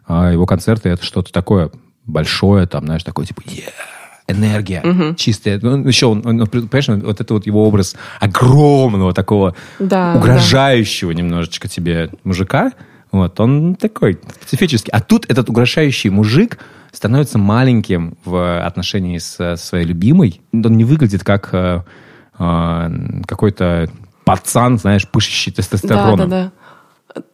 [0.06, 1.70] а его концерты это что-то такое
[2.06, 3.72] большое, там, знаешь, такой типа, yeah,
[4.26, 5.14] энергия угу.
[5.14, 5.58] чистая.
[5.60, 11.18] Ну, еще, он, он, понимаешь, вот это вот его образ огромного такого да, угрожающего да.
[11.18, 12.72] немножечко тебе мужика,
[13.12, 14.90] вот, он такой специфический.
[14.90, 16.58] А тут этот угрожающий мужик
[16.90, 20.40] становится маленьким в отношении с своей любимой.
[20.52, 21.82] Он не выглядит как э,
[22.38, 22.90] э,
[23.26, 23.88] какой-то
[24.24, 26.16] пацан, знаешь, пышущий тестостероном.
[26.16, 26.52] Да, да, да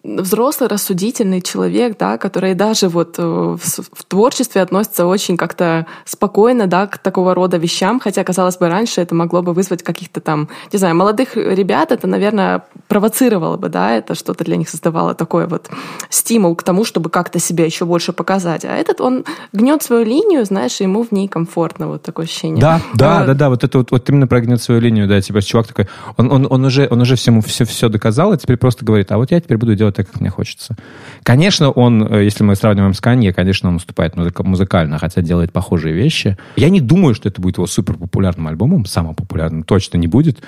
[0.03, 6.67] взрослый, рассудительный человек, да, который даже вот э, в, в творчестве относится очень как-то спокойно,
[6.67, 10.49] да, к такого рода вещам, хотя, казалось бы, раньше это могло бы вызвать каких-то там,
[10.73, 15.47] не знаю, молодых ребят, это, наверное, провоцировало бы, да, это что-то для них создавало такой
[15.47, 15.71] вот
[16.09, 18.65] стимул к тому, чтобы как-то себя еще больше показать.
[18.65, 22.61] А этот, он гнет свою линию, знаешь, ему в ней комфортно, вот такое ощущение.
[22.61, 25.21] Да, да, а, да, да, вот это вот, вот именно про гнет свою линию, да,
[25.21, 28.57] типа чувак такой, он, он, он уже, он уже всему все, все доказал, и теперь
[28.57, 30.77] просто говорит, а вот я теперь буду делать так, как мне хочется.
[31.23, 35.95] Конечно, он, э, если мы сравниваем с Канье, конечно, он выступает музыкально, хотя делает похожие
[35.95, 36.37] вещи.
[36.57, 40.43] Я не думаю, что это будет его супер популярным альбомом, самым популярным точно не будет,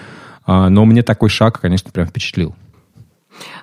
[0.47, 2.55] а, но мне такой шаг, конечно, прям впечатлил.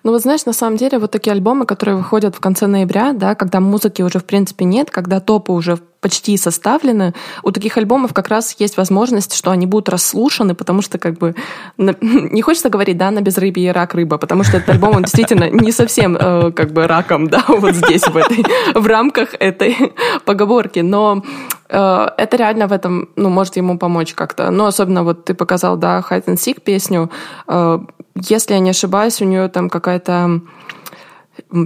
[0.04, 3.36] Ну вот знаешь, на самом деле вот такие альбомы, которые выходят в конце ноября, да,
[3.36, 8.30] когда музыки уже в принципе нет, когда топы уже почти составлены, у таких альбомов как
[8.30, 11.36] раз есть возможность, что они будут расслушаны, потому что как бы
[11.78, 15.72] не хочется говорить, да, на безрыбье рак рыба, потому что этот альбом, он действительно не
[15.72, 19.94] совсем э, как бы раком, да, вот здесь, в, этой, в рамках этой
[20.26, 21.24] поговорки, но
[21.70, 24.52] э, это реально в этом, ну, может ему помочь как-то.
[24.52, 27.12] Но особенно вот ты показал, да, Hide and Seek песню,
[27.48, 27.80] э,
[28.16, 30.42] если я не ошибаюсь, у нее там какая-то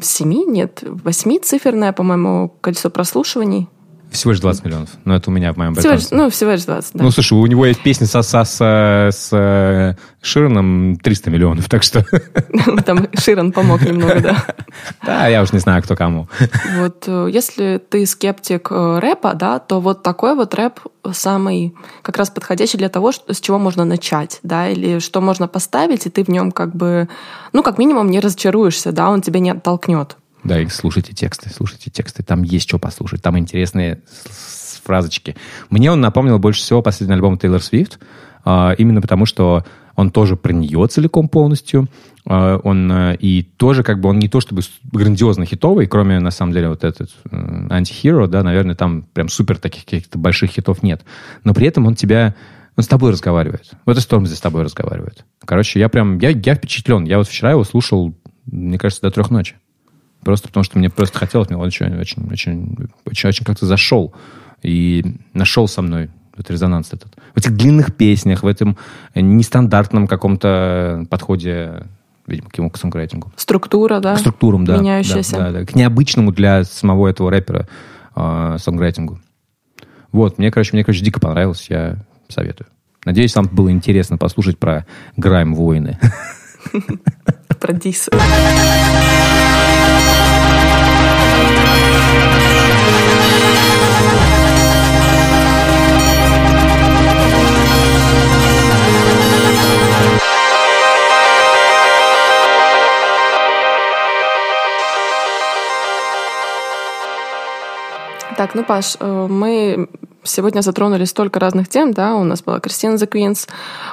[0.02, 3.70] семи, нет, восьмициферное, по-моему, количество прослушиваний.
[4.14, 4.90] Всего лишь 20 миллионов.
[5.06, 7.04] Но это у меня в моем всего лишь, Ну, всего лишь 20, да.
[7.04, 11.82] Ну, слушай, у него есть песня со, со, со, с э, Широном 300 миллионов, так
[11.82, 12.06] что...
[12.86, 14.46] Там Широн помог немного, да.
[15.06, 16.28] Да, я уж не знаю, кто кому.
[16.78, 20.80] Вот э, если ты скептик э, рэпа, да, то вот такой вот рэп
[21.12, 26.06] самый как раз подходящий для того, с чего можно начать, да, или что можно поставить,
[26.06, 27.10] и ты в нем как бы,
[27.52, 30.18] ну, как минимум не разочаруешься, да, он тебя не оттолкнет.
[30.44, 32.24] Да, и слушайте тексты, слушайте тексты.
[32.24, 34.02] Там есть что послушать, там интересные
[34.84, 35.36] фразочки.
[35.70, 38.00] Мне он напомнил больше всего последний альбом Тейлор Свифт,
[38.44, 39.66] а, именно потому что
[39.96, 41.88] он тоже про нее целиком полностью.
[42.26, 46.32] А, он э, и тоже как бы он не то чтобы грандиозно хитовый, кроме на
[46.32, 51.04] самом деле вот этот антихиро, да, наверное, там прям супер таких каких-то больших хитов нет.
[51.44, 52.36] Но при этом он тебя
[52.76, 53.72] он с тобой разговаривает.
[53.86, 55.26] Вот и Стормзи с тобой разговаривает.
[55.46, 57.04] Короче, я прям, я, я впечатлен.
[57.06, 58.16] Я вот вчера его слушал,
[58.46, 59.56] мне кажется, до трех ночи.
[60.24, 64.14] Просто потому что мне просто хотелось, мне он очень, очень, очень, очень, очень как-то зашел
[64.62, 67.16] и нашел со мной этот резонанс этот.
[67.34, 68.78] В этих длинных песнях, в этом
[69.16, 71.88] нестандартном каком-то подходе
[72.26, 73.32] видимо, к ему к сонграйтингу.
[73.36, 74.16] Структура, да?
[74.16, 74.78] К структурам, да.
[74.78, 75.38] Меняющаяся.
[75.38, 75.66] Да, да, да.
[75.66, 77.68] К необычному для самого этого рэпера
[78.16, 79.20] э, сонграйтингу.
[80.12, 81.98] Вот, мне, короче, мне, короче, дико понравилось, я
[82.30, 82.68] советую.
[83.06, 84.86] Надеюсь, вам было интересно послушать про
[85.18, 86.00] грайм-войны.
[87.60, 88.12] Про дисы.
[108.38, 109.88] Так, ну, Паш, э, мы
[110.24, 113.48] сегодня затронули столько разных тем, да, у нас была Кристина The Queens,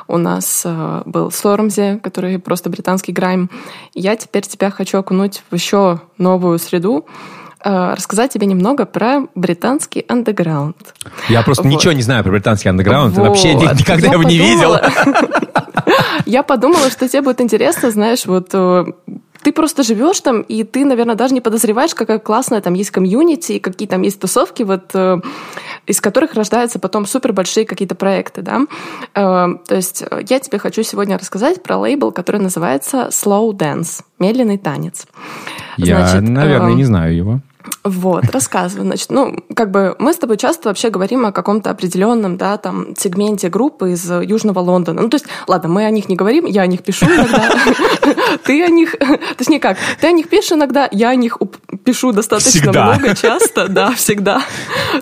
[0.07, 3.51] у нас э, был Слормзи, который просто британский грайм.
[3.95, 7.07] Я теперь тебя хочу окунуть в еще новую среду,
[7.65, 10.95] э, рассказать тебе немного про британский андеграунд.
[11.29, 11.71] Я просто вот.
[11.71, 13.29] ничего не знаю про британский андеграунд, вот.
[13.29, 14.77] вообще никогда я его не видел.
[16.27, 18.55] Я подумала, что тебе будет интересно, знаешь, вот
[19.43, 23.53] ты просто живешь там, и ты, наверное, даже не подозреваешь, какая классная там есть комьюнити,
[23.53, 25.21] и какие там есть тусовки, вот, э,
[25.87, 28.67] из которых рождаются потом супер большие какие-то проекты, да.
[29.15, 34.03] Э, то есть э, я тебе хочу сегодня рассказать про лейбл, который называется Slow Dance,
[34.19, 35.07] медленный танец.
[35.77, 37.41] Я, Значит, наверное, э, не знаю его.
[37.85, 38.87] Вот, рассказываю.
[38.87, 42.95] Значит, ну, как бы мы с тобой часто вообще говорим о каком-то определенном, да, там,
[42.97, 45.03] сегменте группы из Южного Лондона.
[45.03, 47.51] Ну, то есть, ладно, мы о них не говорим, я о них пишу иногда.
[48.45, 48.95] Ты о них,
[49.39, 51.39] точнее как, ты о них пишешь иногда, я о них
[51.85, 54.43] пишу достаточно много, часто, да, всегда.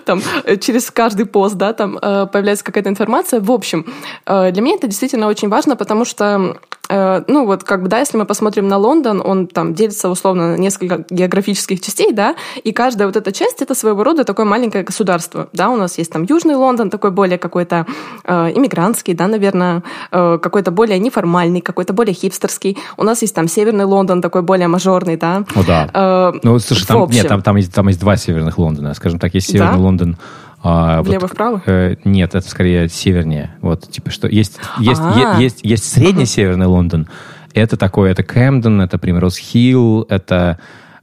[0.05, 3.41] Там, э, через каждый пост, да, там э, появляется какая-то информация.
[3.41, 3.87] В общем,
[4.27, 6.59] э, для меня это действительно очень важно, потому что
[6.89, 10.59] ну вот как бы, да, если мы посмотрим на Лондон, он там делится условно на
[10.59, 15.49] несколько географических частей, да, и каждая вот эта часть это своего рода такое маленькое государство,
[15.53, 17.87] да, у нас есть там Южный Лондон, такой более какой-то
[18.25, 22.79] э, иммигрантский, да, наверное, э, какой-то более неформальный, какой-то более хипстерский.
[22.97, 25.45] У нас есть там Северный Лондон, такой более мажорный, да.
[25.55, 25.91] О, да.
[25.93, 29.35] Э, ну, слушай, там, нет, там, там, есть, там есть два Северных Лондона, скажем так,
[29.35, 29.79] есть Северный да?
[29.79, 30.17] Лондон,
[30.63, 31.63] а, Влево-вправо?
[31.67, 33.57] Э, нет, это скорее севернее.
[33.61, 37.09] Вот, типа, что есть, есть, е, есть, есть средний северный Лондон.
[37.55, 40.59] Это такое, это Кэмден, это Примроуз Хилл, это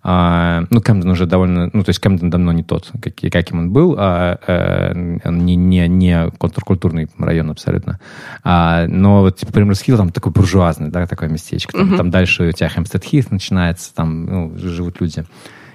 [0.08, 1.72] а, ну, Кэмден уже довольно...
[1.74, 5.88] Ну, то есть Кэмден давно не тот, как, каким он был, а, а не, не,
[5.88, 8.00] не контркультурный район абсолютно.
[8.44, 11.76] А, но вот, типа, Примрос Хилл там такой буржуазный, да, такое местечко.
[11.76, 11.98] Там, uh-huh.
[11.98, 15.26] там дальше у тебя Хэмстед Хит начинается, там ну, живут люди,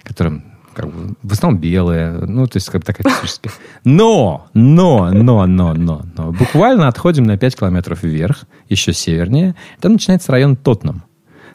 [0.05, 0.45] которым
[0.83, 3.53] как бы, в основном белые, ну, то есть как бы такая специфическая.
[3.85, 9.93] Но, но, но, но, но, но, буквально отходим на 5 километров вверх, еще севернее, там
[9.93, 11.05] начинается район Тотнам.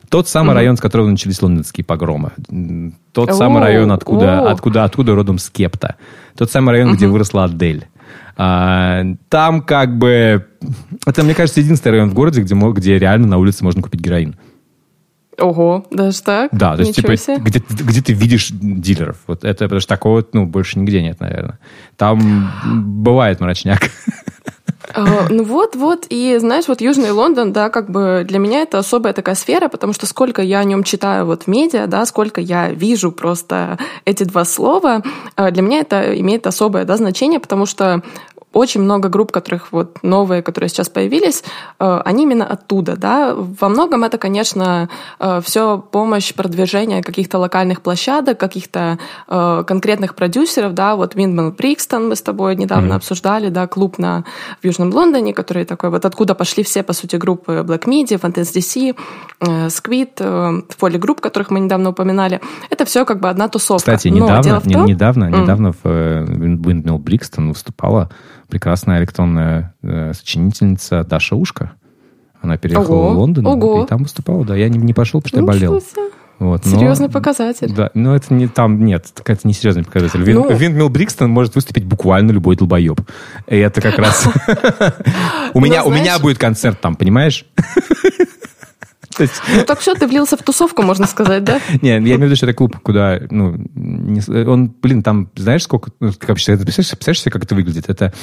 [0.10, 0.56] Тот самый mm-hmm.
[0.56, 2.32] район, с которого начались лондонские погромы.
[3.12, 4.52] Тот oh, самый район, откуда, oh.
[4.52, 5.96] откуда, откуда родом Скепта.
[6.38, 6.96] Тот самый район, mm-hmm.
[6.96, 7.88] где выросла Адель.
[8.38, 10.46] А, там как бы...
[11.06, 14.36] Это, мне кажется, единственный район в городе, где, где реально на улице можно купить героин.
[15.38, 16.50] Ого, даже так?
[16.52, 19.18] Да, то есть, типа, где, где ты видишь дилеров.
[19.28, 21.60] Вот это, потому что такого, ну, больше нигде нет, наверное.
[21.98, 23.90] Там бывает мрачняк.
[24.94, 28.78] А, ну вот, вот, и знаешь, вот Южный Лондон, да, как бы для меня это
[28.78, 32.40] особая такая сфера, потому что сколько я о нем читаю вот в медиа, да, сколько
[32.40, 35.02] я вижу просто эти два слова,
[35.36, 38.04] а, для меня это имеет особое, да, значение, потому что
[38.56, 41.44] очень много групп, которых вот новые, которые сейчас появились,
[41.80, 43.36] э, они именно оттуда, да.
[43.36, 44.90] Во многом это, конечно,
[45.20, 48.98] э, все помощь продвижения каких-то локальных площадок, каких-то
[49.28, 50.96] э, конкретных продюсеров, да.
[50.96, 52.96] Вот Виндман Брикстон мы с тобой недавно mm-hmm.
[52.96, 54.24] обсуждали, да, клуб на
[54.62, 58.56] в Южном Лондоне, который такой вот откуда пошли все, по сути, группы Black Midi, Fantasy
[58.56, 58.96] DC,
[59.68, 62.40] Squid, Folly Group, которых мы недавно упоминали.
[62.70, 63.92] Это все как бы одна тусовка.
[63.92, 64.86] Кстати, недавно, том...
[64.86, 65.42] недавно, mm.
[65.42, 68.10] недавно в Windmill Брикстон выступала
[68.48, 71.74] прекрасная электронная э, сочинительница Даша Ушка.
[72.42, 73.14] Она переехала Ого.
[73.14, 73.84] в Лондон Ого.
[73.84, 74.46] и там выступала.
[74.46, 75.84] Да, я не, не пошел, потому что я болел.
[76.38, 77.74] Вот, Серьезный но, показатель.
[77.74, 80.22] Да, но это не там, нет, это не серьезный показатель.
[80.22, 83.00] Вин, ну, Виндмилл Брикстон может выступить буквально любой долбоеб.
[83.48, 84.28] И это как раз...
[85.54, 87.46] У меня у меня будет концерт там, понимаешь?
[89.20, 91.60] Ну так что, ты влился в тусовку, можно сказать, да?
[91.82, 93.58] Не, я имею в виду, что это клуб, куда, ну,
[94.48, 97.90] он, блин, там, знаешь, сколько, ну, как вообще, представляешь, представляешь себе, как это выглядит?
[97.90, 98.14] Это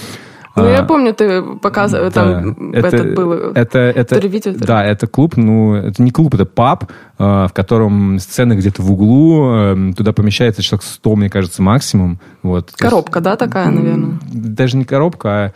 [0.55, 4.53] ну, я а, помню, ты показывал, да, там это, этот был это, это, видео.
[4.55, 8.93] Да, это клуб, ну, это не клуб, это паб, а, в котором сцены где-то в
[8.93, 12.18] углу, эм, туда помещается человек 100, мне кажется, максимум.
[12.43, 12.70] Вот.
[12.76, 14.18] Коробка, да, такая, наверное?
[14.30, 15.53] Даже не коробка, а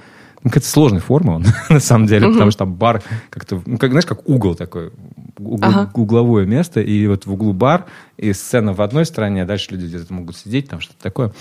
[0.47, 3.91] ну, какая-то сложная форма он, на самом деле, потому что там бар как-то, ну, как,
[3.91, 4.93] знаешь, как угол такой,
[5.41, 5.91] угол, ага.
[5.95, 7.87] угловое место, и вот в углу бар,
[8.17, 11.33] и сцена в одной стороне, а дальше люди где-то могут сидеть, там что-то такое.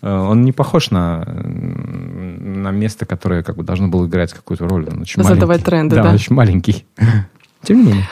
[0.00, 4.88] Э, он не похож на, на место, которое как бы должно было играть какую-то роль.
[4.90, 5.64] Он очень Задавать маленький.
[5.66, 6.02] тренды, да?
[6.04, 6.86] Да, очень маленький.
[7.62, 8.08] Тем не менее.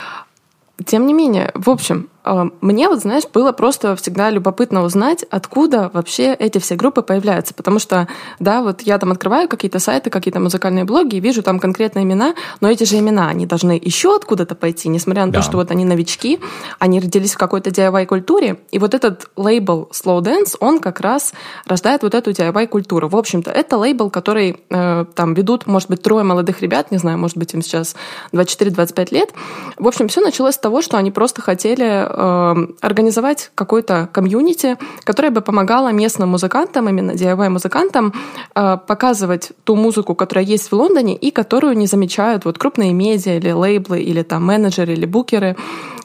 [0.85, 6.35] Тем не менее, в общем, мне вот, знаешь, было просто всегда любопытно узнать, откуда вообще
[6.35, 7.53] эти все группы появляются.
[7.53, 8.07] Потому что,
[8.39, 12.35] да, вот я там открываю какие-то сайты, какие-то музыкальные блоги и вижу там конкретные имена,
[12.61, 15.41] но эти же имена, они должны еще откуда-то пойти, несмотря на да.
[15.41, 16.39] то, что вот они новички,
[16.79, 18.61] они родились в какой-то DIY-культуре.
[18.71, 21.33] И вот этот лейбл Slow Dance, он как раз
[21.67, 23.09] рождает вот эту DIY-культуру.
[23.09, 27.19] В общем-то, это лейбл, который э, там ведут, может быть, трое молодых ребят, не знаю,
[27.19, 27.97] может быть, им сейчас
[28.33, 29.31] 24-25 лет.
[29.77, 35.31] В общем, все началось с того, что они просто хотели э, организовать какой-то комьюнити, которое
[35.31, 38.13] бы помогало местным музыкантам, именно DIY-музыкантам,
[38.55, 43.37] э, показывать ту музыку, которая есть в Лондоне и которую не замечают вот крупные медиа
[43.37, 45.57] или лейблы, или там менеджеры, или букеры.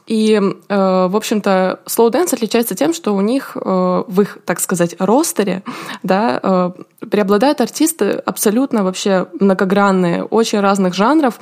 [0.07, 4.59] И, э, в общем-то, Slow Dance отличается тем, что у них э, в их, так
[4.59, 5.63] сказать, ростере
[6.03, 11.39] да, преобладают артисты абсолютно вообще многогранные, очень разных жанров.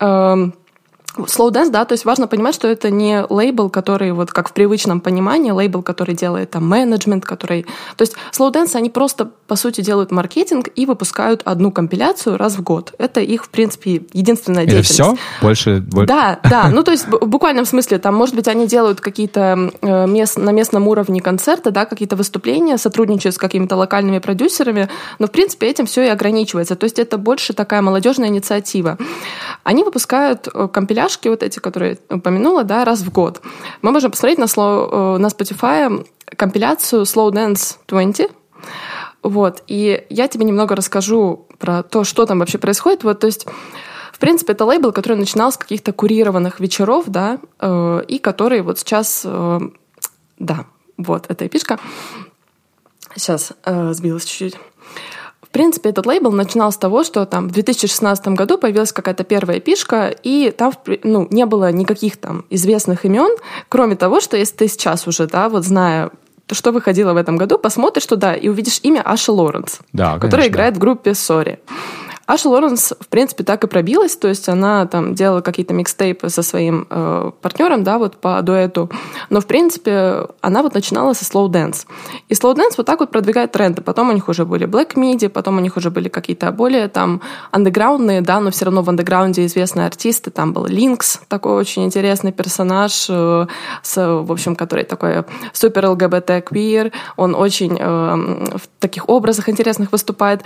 [0.00, 0.50] Э,
[1.16, 4.52] Slow dance, да, то есть важно понимать, что это не лейбл, который вот как в
[4.52, 7.66] привычном понимании, лейбл, который делает там менеджмент, который...
[7.96, 12.56] То есть slow dance, они просто, по сути, делают маркетинг и выпускают одну компиляцию раз
[12.56, 12.94] в год.
[12.98, 14.98] Это их, в принципе, единственная деятельность.
[14.98, 15.18] Это все?
[15.40, 15.80] Больше?
[15.80, 16.68] Да, да.
[16.70, 20.50] Ну, то есть в буквальном смысле, там, может быть, они делают какие-то э, мест, на
[20.50, 24.88] местном уровне концерты, да, какие-то выступления, сотрудничают с какими-то локальными продюсерами,
[25.20, 26.74] но, в принципе, этим все и ограничивается.
[26.74, 28.98] То есть это больше такая молодежная инициатива.
[29.62, 33.42] Они выпускают э, компиляцию пляшки, вот эти, которые я упомянула, да, раз в год.
[33.82, 38.30] Мы можем посмотреть на, slow, э, на Spotify компиляцию Slow Dance 20,
[39.22, 43.04] вот, и я тебе немного расскажу про то, что там вообще происходит.
[43.04, 43.46] Вот, то есть
[44.12, 48.78] В принципе, это лейбл, который начинал с каких-то курированных вечеров, да, э, и который вот
[48.78, 49.60] сейчас, э,
[50.38, 51.78] да, вот эта эпишка.
[53.16, 54.56] Сейчас э, сбилась чуть-чуть.
[55.54, 59.60] В принципе, этот лейбл начинал с того, что там в 2016 году появилась какая-то первая
[59.60, 60.72] пишка, и там
[61.04, 63.36] ну, не было никаких там известных имен,
[63.68, 66.10] кроме того, что если ты сейчас уже, да, вот зная
[66.46, 70.48] то, что выходило в этом году, посмотришь туда и увидишь имя Аши Лоренс, да, которая
[70.48, 71.60] играет в группе Sorry.
[72.26, 76.42] Аша Лоренс, в принципе, так и пробилась, то есть она там делала какие-то микстейпы со
[76.42, 78.90] своим э, партнером, да, вот по дуэту,
[79.28, 81.86] но, в принципе, она вот начинала со Slow Dance.
[82.28, 83.82] И Slow Dance вот так вот продвигает тренды.
[83.82, 87.20] Потом у них уже были Black Midi, потом у них уже были какие-то более там
[87.50, 90.30] андеграундные, да, но все равно в андеграунде известные артисты.
[90.30, 93.46] Там был Lynks, такой очень интересный персонаж, э,
[93.82, 99.92] с, в общем, который такой супер ЛГБТ квир, он очень э, в таких образах интересных
[99.92, 100.42] выступает.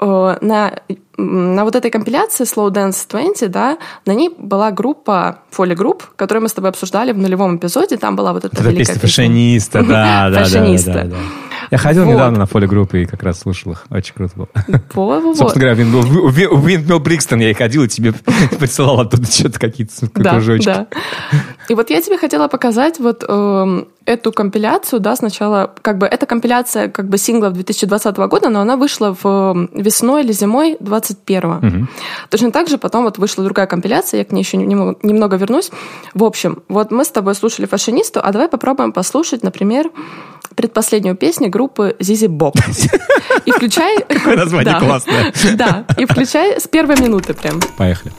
[0.00, 0.72] Э, на,
[1.18, 3.76] на вот этой компиляции Slow Dance 20, да,
[4.06, 7.98] на ней была группа, фоли-групп, которую мы с тобой обсуждали в нулевом эпизоде.
[7.98, 9.00] Там была вот эта это великая песня.
[9.00, 11.16] Фашиниста, да, да, да, да.
[11.70, 12.14] Я ходил вот.
[12.14, 13.86] недавно на фоле группы и как раз слушал их.
[13.90, 14.48] Очень круто было.
[14.94, 15.36] Вот, вот.
[15.36, 18.12] Собственно говоря, у Винтмил Брикстон я и ходил, и тебе
[18.58, 20.64] присылал оттуда что-то какие-то да, кружочки.
[20.64, 20.86] Да.
[21.68, 26.26] И вот я тебе хотела показать вот э, эту компиляцию, да, сначала, как бы, эта
[26.26, 31.88] компиляция как бы сингла 2020 года, но она вышла в весной или зимой 21 угу.
[32.28, 35.70] Точно так же потом вот вышла другая компиляция, я к ней еще немного вернусь.
[36.14, 39.90] В общем, вот мы с тобой слушали «Фашинисту», а давай попробуем послушать, например,
[40.54, 42.56] предпоследнюю песню группы Зизи Боб.
[43.44, 44.02] И включай...
[44.08, 45.32] Какое название классное.
[45.54, 47.60] Да, и включай с первой минуты прям.
[47.76, 48.12] Поехали.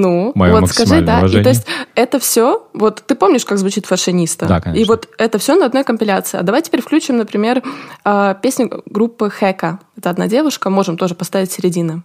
[0.00, 1.18] Ну, Мое вот скажи, да.
[1.18, 1.40] Уважение.
[1.40, 4.46] И, то есть это все, вот ты помнишь, как звучит фашиниста?
[4.46, 4.82] Да, конечно.
[4.82, 6.38] И вот это все на одной компиляции.
[6.38, 7.62] А давай теперь включим, например,
[8.04, 9.78] а, песню группы Хэка.
[9.96, 12.02] Это одна девушка, можем тоже поставить середины.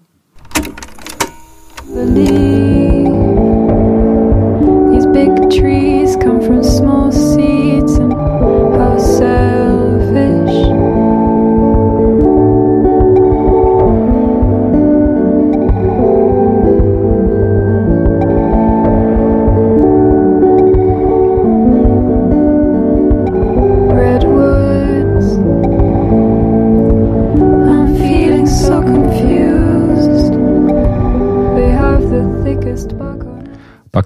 [4.91, 6.98] These big trees come from small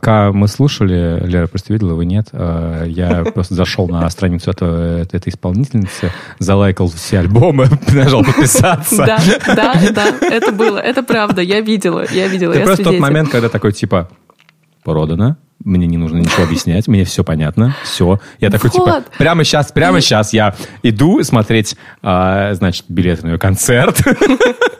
[0.04, 4.99] Пока мы слушали, Лера просто видела, вы нет, э, я просто зашел на страницу этого,
[4.99, 8.97] этой исполнительницы, залайкал все альбомы, нажал подписаться.
[8.97, 9.18] Да,
[9.56, 12.51] да, да, это было, это правда, я видела, я видела.
[12.51, 14.10] Это просто тот момент, когда такой типа,
[14.84, 18.20] продано, мне не нужно ничего объяснять, мне все понятно, все.
[18.41, 23.39] Я такой, типа, прямо сейчас, прямо сейчас я иду смотреть, а, значит, билеты на ее
[23.39, 24.01] концерт.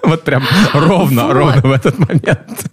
[0.06, 0.44] Вот прям
[0.74, 2.66] ровно, ровно в этот момент.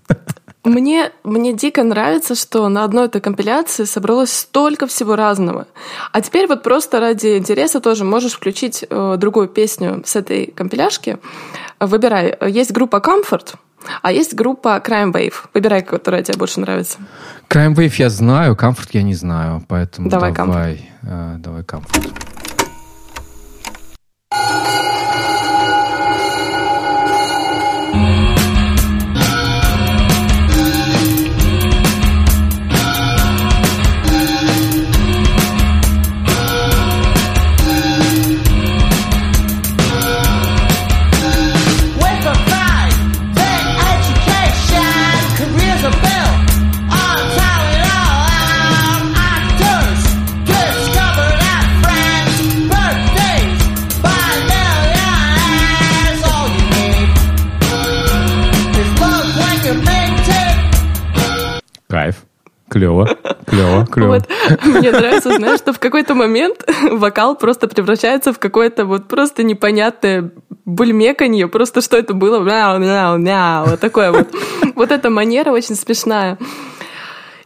[0.65, 5.67] Мне, мне дико нравится, что на одной этой компиляции собралось столько всего разного.
[6.13, 11.19] А теперь вот просто ради интереса тоже можешь включить э, другую песню с этой компиляшки.
[11.81, 12.37] Выбирай.
[12.47, 13.55] Есть группа Comfort,
[14.03, 15.35] а есть группа Crime Wave.
[15.55, 16.99] Выбирай, которая тебе больше нравится.
[17.49, 20.81] Crime Wave я знаю, Comfort я не знаю, поэтому давай, давай, Comfort.
[21.03, 22.13] Э, давай Comfort.
[62.81, 63.09] Клево,
[63.47, 64.09] клево, клево.
[64.15, 64.29] Вот.
[64.65, 70.31] Мне нравится, знаешь, что в какой-то момент вокал просто превращается в какое-то вот просто непонятное
[70.65, 74.29] бульмеканье, просто что это было, мяу, мяу, мяу, вот такое вот.
[74.75, 76.39] Вот эта манера очень смешная.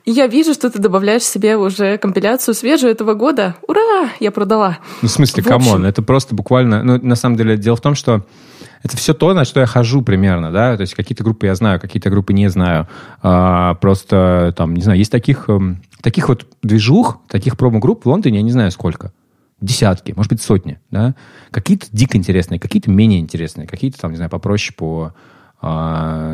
[0.04, 3.56] И я вижу, что ты добавляешь себе уже компиляцию свежую этого года.
[3.66, 4.10] Ура!
[4.20, 4.78] Я продала.
[5.02, 6.84] Ну, в смысле, come on, это просто буквально...
[6.84, 8.22] Ну, на самом деле, дело в том, что
[8.84, 11.80] это все то, на что я хожу примерно, да, то есть какие-то группы я знаю,
[11.80, 12.86] какие-то группы не знаю.
[13.22, 18.36] А, просто там, не знаю, есть таких, эм, таких вот движух, таких промо-групп в Лондоне,
[18.36, 19.12] я не знаю сколько.
[19.62, 21.14] Десятки, может быть, сотни, да.
[21.50, 25.14] Какие-то дико интересные, какие-то менее интересные, какие-то там, не знаю, попроще по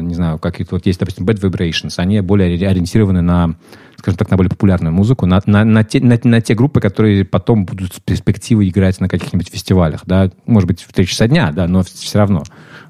[0.03, 3.55] не знаю, какие-то вот есть, допустим, Bad Vibrations, они более ориентированы на,
[3.97, 7.25] скажем так, на более популярную музыку, на, на, на, те, на, на те группы, которые
[7.25, 11.53] потом будут с перспективой играть на каких-нибудь фестивалях, да, может быть, в три часа дня,
[11.53, 12.43] да, но все равно.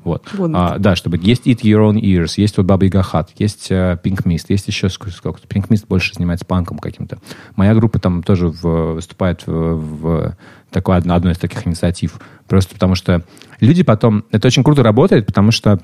[0.03, 0.27] Вот.
[0.55, 4.01] А, да, чтобы есть Eat Your Own Ears, есть вот Baba Yaga Hut, есть uh,
[4.03, 5.47] Pink Mist, есть еще сколько-то.
[5.47, 7.19] Pink Mist больше занимается панком каким-то.
[7.55, 10.37] Моя группа там тоже в, выступает в, в
[10.71, 12.19] такой, одной из таких инициатив.
[12.49, 13.23] Просто потому что
[13.61, 14.25] люди потом...
[14.31, 15.81] Это очень круто работает, потому что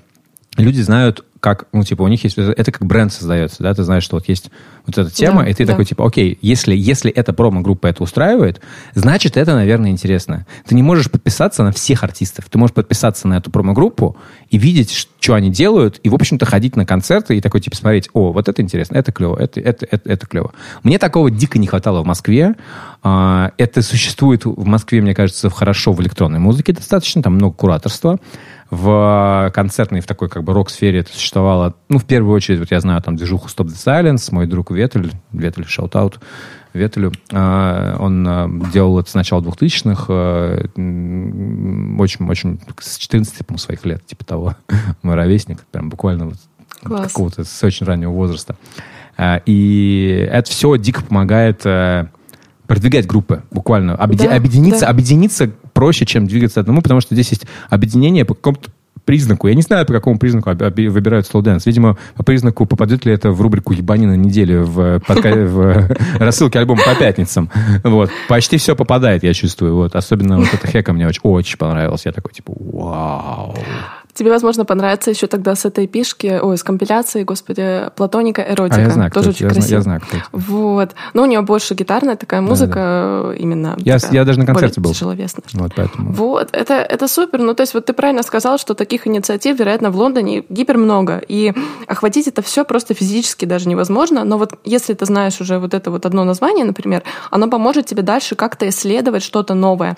[0.57, 4.03] люди знают, как, ну, типа, у них есть, это как бренд создается, да, ты знаешь,
[4.03, 4.51] что вот есть
[4.87, 5.73] вот эта тема, да, и ты да.
[5.73, 8.61] такой, типа, окей, если, если эта промо-группа это устраивает,
[8.95, 10.47] значит, это, наверное, интересно.
[10.67, 14.17] Ты не можешь подписаться на всех артистов, ты можешь подписаться на эту промо-группу
[14.51, 18.09] и видеть, что они делают, и, в общем-то, ходить на концерты и такой, типа, смотреть,
[18.13, 20.53] о, вот это интересно, это клево, это, это, это, это клево.
[20.83, 22.55] Мне такого дико не хватало в Москве.
[23.03, 28.19] А, это существует в Москве, мне кажется, хорошо в электронной музыке достаточно, там много кураторства
[28.71, 32.81] в концертной, в такой как бы рок-сфере это существовало, ну, в первую очередь, вот я
[32.81, 36.19] знаю там движуху Stop the Silence, мой друг Ветель, Ветель, shout-out,
[36.73, 40.13] Ветелю, а, он а, делал это с начала 2000-х,
[42.03, 44.57] очень-очень, с 14, по своих лет, типа того,
[45.03, 46.37] мой ровесник, прям буквально вот
[46.83, 48.57] какого-то с очень раннего возраста.
[49.47, 51.65] И это все дико помогает
[52.67, 53.95] продвигать группы, буквально.
[53.95, 54.89] Объеди, да, объединиться, да.
[54.89, 58.71] объединиться проще, чем двигаться одному, потому что здесь есть объединение по какому-то
[59.05, 59.47] признаку.
[59.47, 61.63] Я не знаю, по какому признаку выбирают slow dance.
[61.67, 66.95] Видимо, по признаку, попадет ли это в рубрику «Ебанина недели» в, в рассылке альбома по
[66.95, 67.51] пятницам.
[67.85, 68.11] Вот.
[68.27, 69.75] Почти все попадает, я чувствую.
[69.77, 69.95] Вот.
[69.95, 72.07] Особенно вот эта хека мне очень, очень понравилась.
[72.07, 73.55] Я такой, типа, вау.
[74.17, 78.81] Тебе, возможно, понравится еще тогда с этой пишки, ой, с компиляцией, господи, Платоника Эротика.
[78.81, 79.77] А я знаю, Тоже очень я красиво.
[79.77, 80.27] я знаю, кто это.
[80.33, 80.95] Вот.
[81.13, 83.35] Но у нее больше гитарная такая музыка, да, да.
[83.35, 83.77] именно.
[83.79, 84.95] Я, такая, я даже на концерте был.
[84.95, 85.45] Тяжеловесная.
[85.53, 86.13] Вот, поэтому.
[86.13, 87.41] Вот, это, это супер.
[87.41, 91.23] Ну, то есть, вот ты правильно сказал, что таких инициатив, вероятно, в Лондоне гипер много.
[91.29, 91.53] И
[91.87, 94.25] охватить это все просто физически даже невозможно.
[94.25, 98.01] Но вот если ты знаешь уже вот это вот одно название, например, оно поможет тебе
[98.03, 99.95] дальше как-то исследовать что-то новое.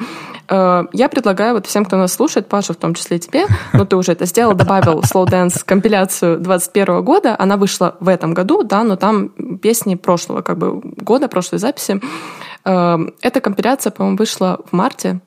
[0.49, 3.97] Э, я предлагаю вот всем, кто нас слушает, Паша в том числе тебе, но ты
[3.97, 7.37] уже это сделал, добавил Slow Dance компиляцию 21 года.
[7.39, 9.31] Она вышла в этом году, да, но там
[9.61, 12.01] песни прошлого как бы года, прошлой записи.
[12.69, 15.21] Эм, эта компиляция, по-моему, вышла в марте.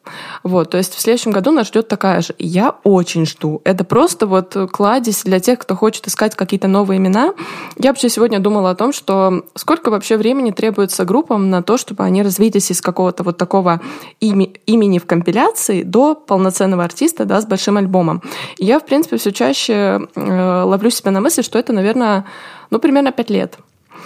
[0.44, 2.36] Вот, то есть в следующем году нас ждет такая же.
[2.38, 3.62] Я очень жду.
[3.64, 7.34] Это просто вот кладезь для тех, кто хочет искать какие-то новые имена.
[7.80, 12.04] Я вообще сегодня думала о том, что сколько вообще времени требуется группам на то, чтобы
[12.04, 13.82] они развились из какого-то вот такого
[14.20, 18.22] ими, имени в компиляции до полноценного артиста, да, с большим альбомом.
[18.58, 22.26] И я, в принципе, все чаще э, ловлю себя на мысли, что это, наверное,
[22.70, 23.58] ну, примерно пять лет.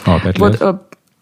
[0.05, 0.61] О, пять вот, лет.
[0.61, 0.77] Э,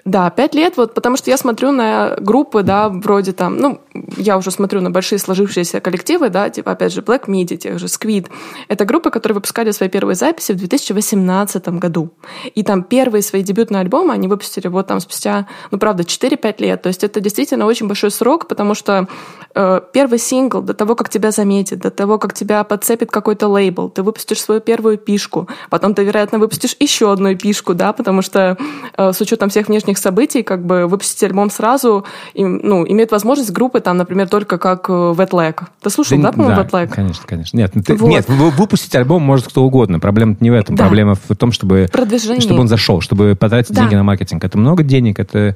[0.06, 3.80] да, пять лет, вот, потому что я смотрю на группы, да, вроде там, ну,
[4.18, 7.86] я уже смотрю на большие сложившиеся коллективы, да, типа, опять же, Black Midi, тех же
[7.86, 8.28] Squid.
[8.68, 12.10] Это группы, которые выпускали свои первые записи в 2018 году.
[12.54, 16.82] И там первые свои дебютные альбомы они выпустили вот там спустя, ну, правда, 4-5 лет.
[16.82, 19.08] То есть это действительно очень большой срок, потому что
[19.56, 23.90] э, первый сингл, до того, как тебя заметит, до того, как тебя подцепит какой-то лейбл,
[23.90, 28.58] ты выпустишь свою первую пишку, потом ты, вероятно, выпустишь еще одну пишку, да, потому что
[28.98, 33.12] э, с учетом всех внешних внешних событий, как бы выпустить альбом сразу, и, ну, имеет
[33.12, 35.62] возможность группы, там, например, только как э, Wet Leg.
[35.82, 36.88] Ты слушал, да, да по-моему, да, Wet Leg?
[36.90, 37.58] конечно, конечно.
[37.58, 38.10] Нет, ну ты, вот.
[38.10, 40.00] нет, выпустить альбом может кто угодно.
[40.00, 40.76] Проблема не в этом.
[40.76, 40.86] Да.
[40.86, 42.42] Проблема в том, чтобы, Продвижение.
[42.42, 43.82] чтобы он зашел, чтобы потратить да.
[43.82, 44.44] деньги на маркетинг.
[44.44, 45.56] Это много денег, это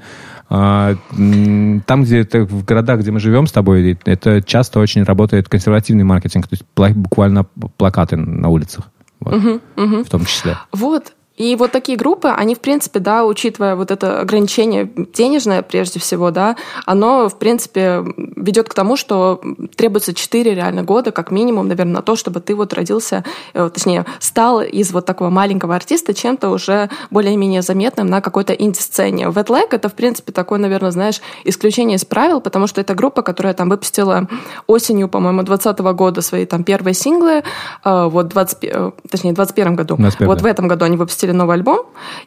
[0.49, 5.49] а, там, где это в городах, где мы живем с тобой, это часто очень работает
[5.49, 6.55] консервативный маркетинг, то
[6.85, 7.45] есть буквально
[7.77, 8.89] плакаты на улицах.
[9.19, 10.03] Вот, угу, угу.
[10.03, 10.57] В том числе.
[10.71, 11.13] Вот.
[11.37, 16.31] И вот такие группы, они, в принципе, да, учитывая вот это ограничение денежное, прежде всего,
[16.31, 16.55] да,
[16.85, 18.03] оно, в принципе,
[18.35, 19.39] ведет к тому, что
[19.75, 23.23] требуется 4 реально года, как минимум, наверное, на то, чтобы ты вот родился,
[23.53, 29.25] э, точнее, стал из вот такого маленького артиста чем-то уже более-менее заметным на какой-то инди-сцене.
[29.25, 33.21] Wet Leg— это, в принципе, такое, наверное, знаешь, исключение из правил, потому что это группа,
[33.21, 34.27] которая там выпустила
[34.65, 37.43] осенью, по-моему, 2020 года свои там первые синглы,
[37.85, 39.97] э, вот 20, э, точнее, в 2021 году.
[39.97, 40.43] 25, вот да.
[40.43, 41.85] в этом году они выпустили выпустили новый альбом,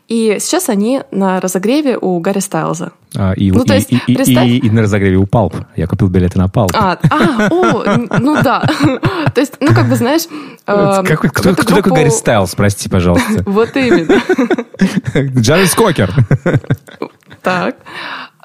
[0.08, 2.92] и сейчас они на разогреве у Гарри Стайлза.
[3.16, 4.46] А, и, ну, и, то есть, и, представь...
[4.46, 5.54] и, и, и на разогреве у Палп.
[5.76, 6.72] Я купил билеты на Палп.
[6.74, 8.62] А, а о, ну да.
[9.34, 10.22] то есть, ну как бы, знаешь...
[10.66, 13.42] Э, Какой, кто, такой Гарри Стайлз, прости, пожалуйста?
[13.46, 14.20] вот именно.
[15.40, 16.12] Джаред Скокер.
[17.42, 17.76] так.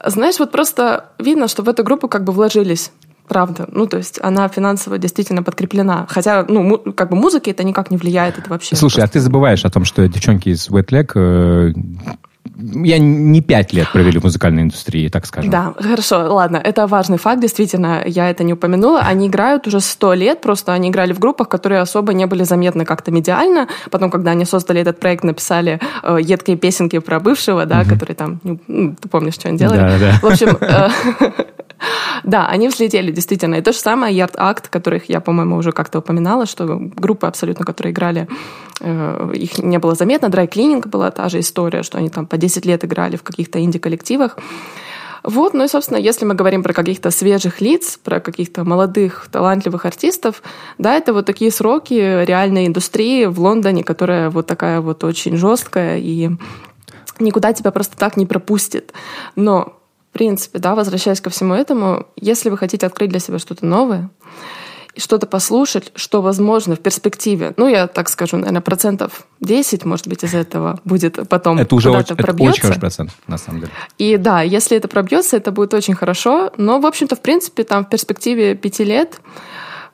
[0.08, 2.92] Знаешь, вот просто видно, что в эту группу как бы вложились
[3.28, 3.68] Правда.
[3.72, 6.06] Ну, то есть она финансово действительно подкреплена.
[6.10, 8.76] Хотя, ну, как бы музыки это никак не влияет, это вообще...
[8.76, 9.04] Слушай, просто...
[9.04, 11.74] а ты забываешь о том, что девчонки из Wet Leg э,
[12.58, 15.52] я не пять лет провели в музыкальной индустрии, так скажем.
[15.52, 19.00] Да, хорошо, ладно, это важный факт, действительно, я это не упомянула.
[19.02, 22.86] Они играют уже сто лет, просто они играли в группах, которые особо не были заметны
[22.86, 23.68] как-то медиально.
[23.92, 27.90] Потом, когда они создали этот проект, написали э, едкие песенки про бывшего, да, угу.
[27.90, 29.80] который там, ну, ты помнишь, что они делали?
[29.80, 30.20] Да, да.
[30.22, 30.90] В общем, э,
[32.24, 33.56] Да, они взлетели, действительно.
[33.56, 37.66] И то же самое Yard Act, которых я, по-моему, уже как-то упоминала, что группы абсолютно,
[37.66, 38.28] которые играли,
[38.82, 40.28] э, их не было заметно.
[40.28, 43.60] Dry Cleaning была та же история, что они там по 10 лет играли в каких-то
[43.60, 44.38] инди-коллективах.
[45.26, 49.86] Вот, ну и, собственно, если мы говорим про каких-то свежих лиц, про каких-то молодых, талантливых
[49.86, 50.44] артистов,
[50.78, 55.98] да, это вот такие сроки реальной индустрии в Лондоне, которая вот такая вот очень жесткая
[55.98, 56.30] и
[57.20, 58.94] никуда тебя просто так не пропустит.
[59.36, 59.74] Но
[60.16, 64.10] принципе, да, возвращаясь ко всему этому, если вы хотите открыть для себя что-то новое,
[64.94, 70.08] и что-то послушать, что возможно в перспективе, ну, я так скажу, наверное, процентов 10, может
[70.08, 73.72] быть, из этого будет потом Это уже очень, это очень хороший процент, на самом деле.
[73.98, 77.84] И да, если это пробьется, это будет очень хорошо, но, в общем-то, в принципе, там
[77.84, 79.20] в перспективе пяти лет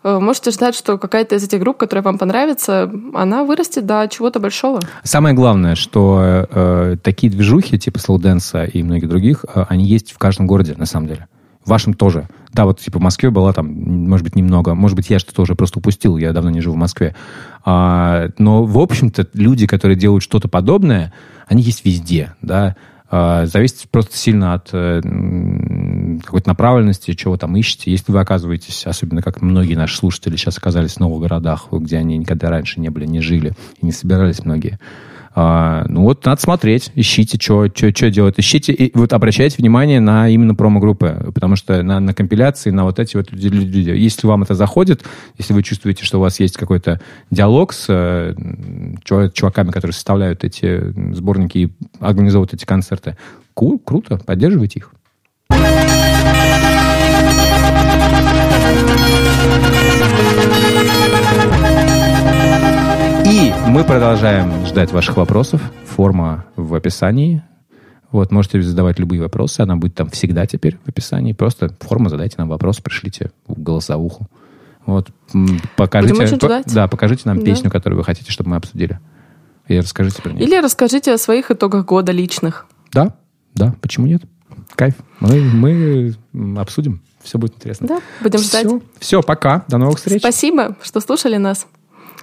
[0.04, 4.80] можете ждать, что какая-то из этих групп, которая вам понравится, она вырастет до чего-то большого.
[5.04, 10.12] Самое главное, что э, такие движухи, типа Slow Dance и многих других, э, они есть
[10.12, 11.28] в каждом городе, на самом деле.
[11.64, 12.28] В вашем тоже.
[12.54, 14.74] Да, вот типа в Москве была там, может быть, немного.
[14.74, 17.16] Может быть, я что-то уже просто упустил, я давно не живу в Москве.
[17.64, 21.14] А, но, в общем-то, люди, которые делают что-то подобное,
[21.48, 22.76] они есть везде, да.
[23.14, 25.02] А, зависит просто сильно от э,
[26.24, 27.92] какой-то направленности, чего там ищете.
[27.92, 32.18] Если вы оказываетесь, особенно как многие наши слушатели сейчас оказались в новых городах, где они
[32.18, 33.52] никогда раньше не были, не жили
[33.82, 34.80] и не собирались многие,
[35.34, 37.68] а, ну вот надо смотреть, ищите, что
[38.10, 38.36] делать.
[38.38, 43.00] Ищите и вот обращайте внимание на именно промо-группы, потому что на, на компиляции, на вот
[43.00, 45.04] эти вот люди, если вам это заходит,
[45.38, 47.00] если вы чувствуете, что у вас есть какой-то
[47.30, 48.36] диалог с э,
[49.34, 53.16] чуваками, которые составляют эти сборники и организовывают эти концерты,
[53.54, 54.92] кул, круто, поддерживайте их.
[63.68, 65.62] Мы продолжаем ждать ваших вопросов.
[65.86, 67.44] Форма в описании.
[68.12, 69.62] Вот, можете задавать любые вопросы.
[69.62, 71.34] Она будет там всегда теперь в описании.
[71.34, 74.28] Просто форма, задайте нам вопрос, пришлите в голосовуху.
[74.86, 75.10] Вот,
[75.76, 77.46] покажите, по, да, покажите нам да.
[77.46, 79.00] песню, которую вы хотите, чтобы мы обсудили.
[79.68, 80.44] И расскажите про нее.
[80.44, 82.66] Или расскажите о своих итогах года личных.
[82.92, 83.16] Да,
[83.54, 84.24] да, почему нет?
[84.76, 84.96] Кайф.
[85.20, 87.02] Мы, мы обсудим.
[87.22, 87.88] Все будет интересно.
[87.88, 88.62] Да, будем Все.
[88.62, 88.82] ждать.
[89.00, 89.64] Все, пока.
[89.68, 90.20] До новых встреч.
[90.20, 91.68] Спасибо, что слушали нас.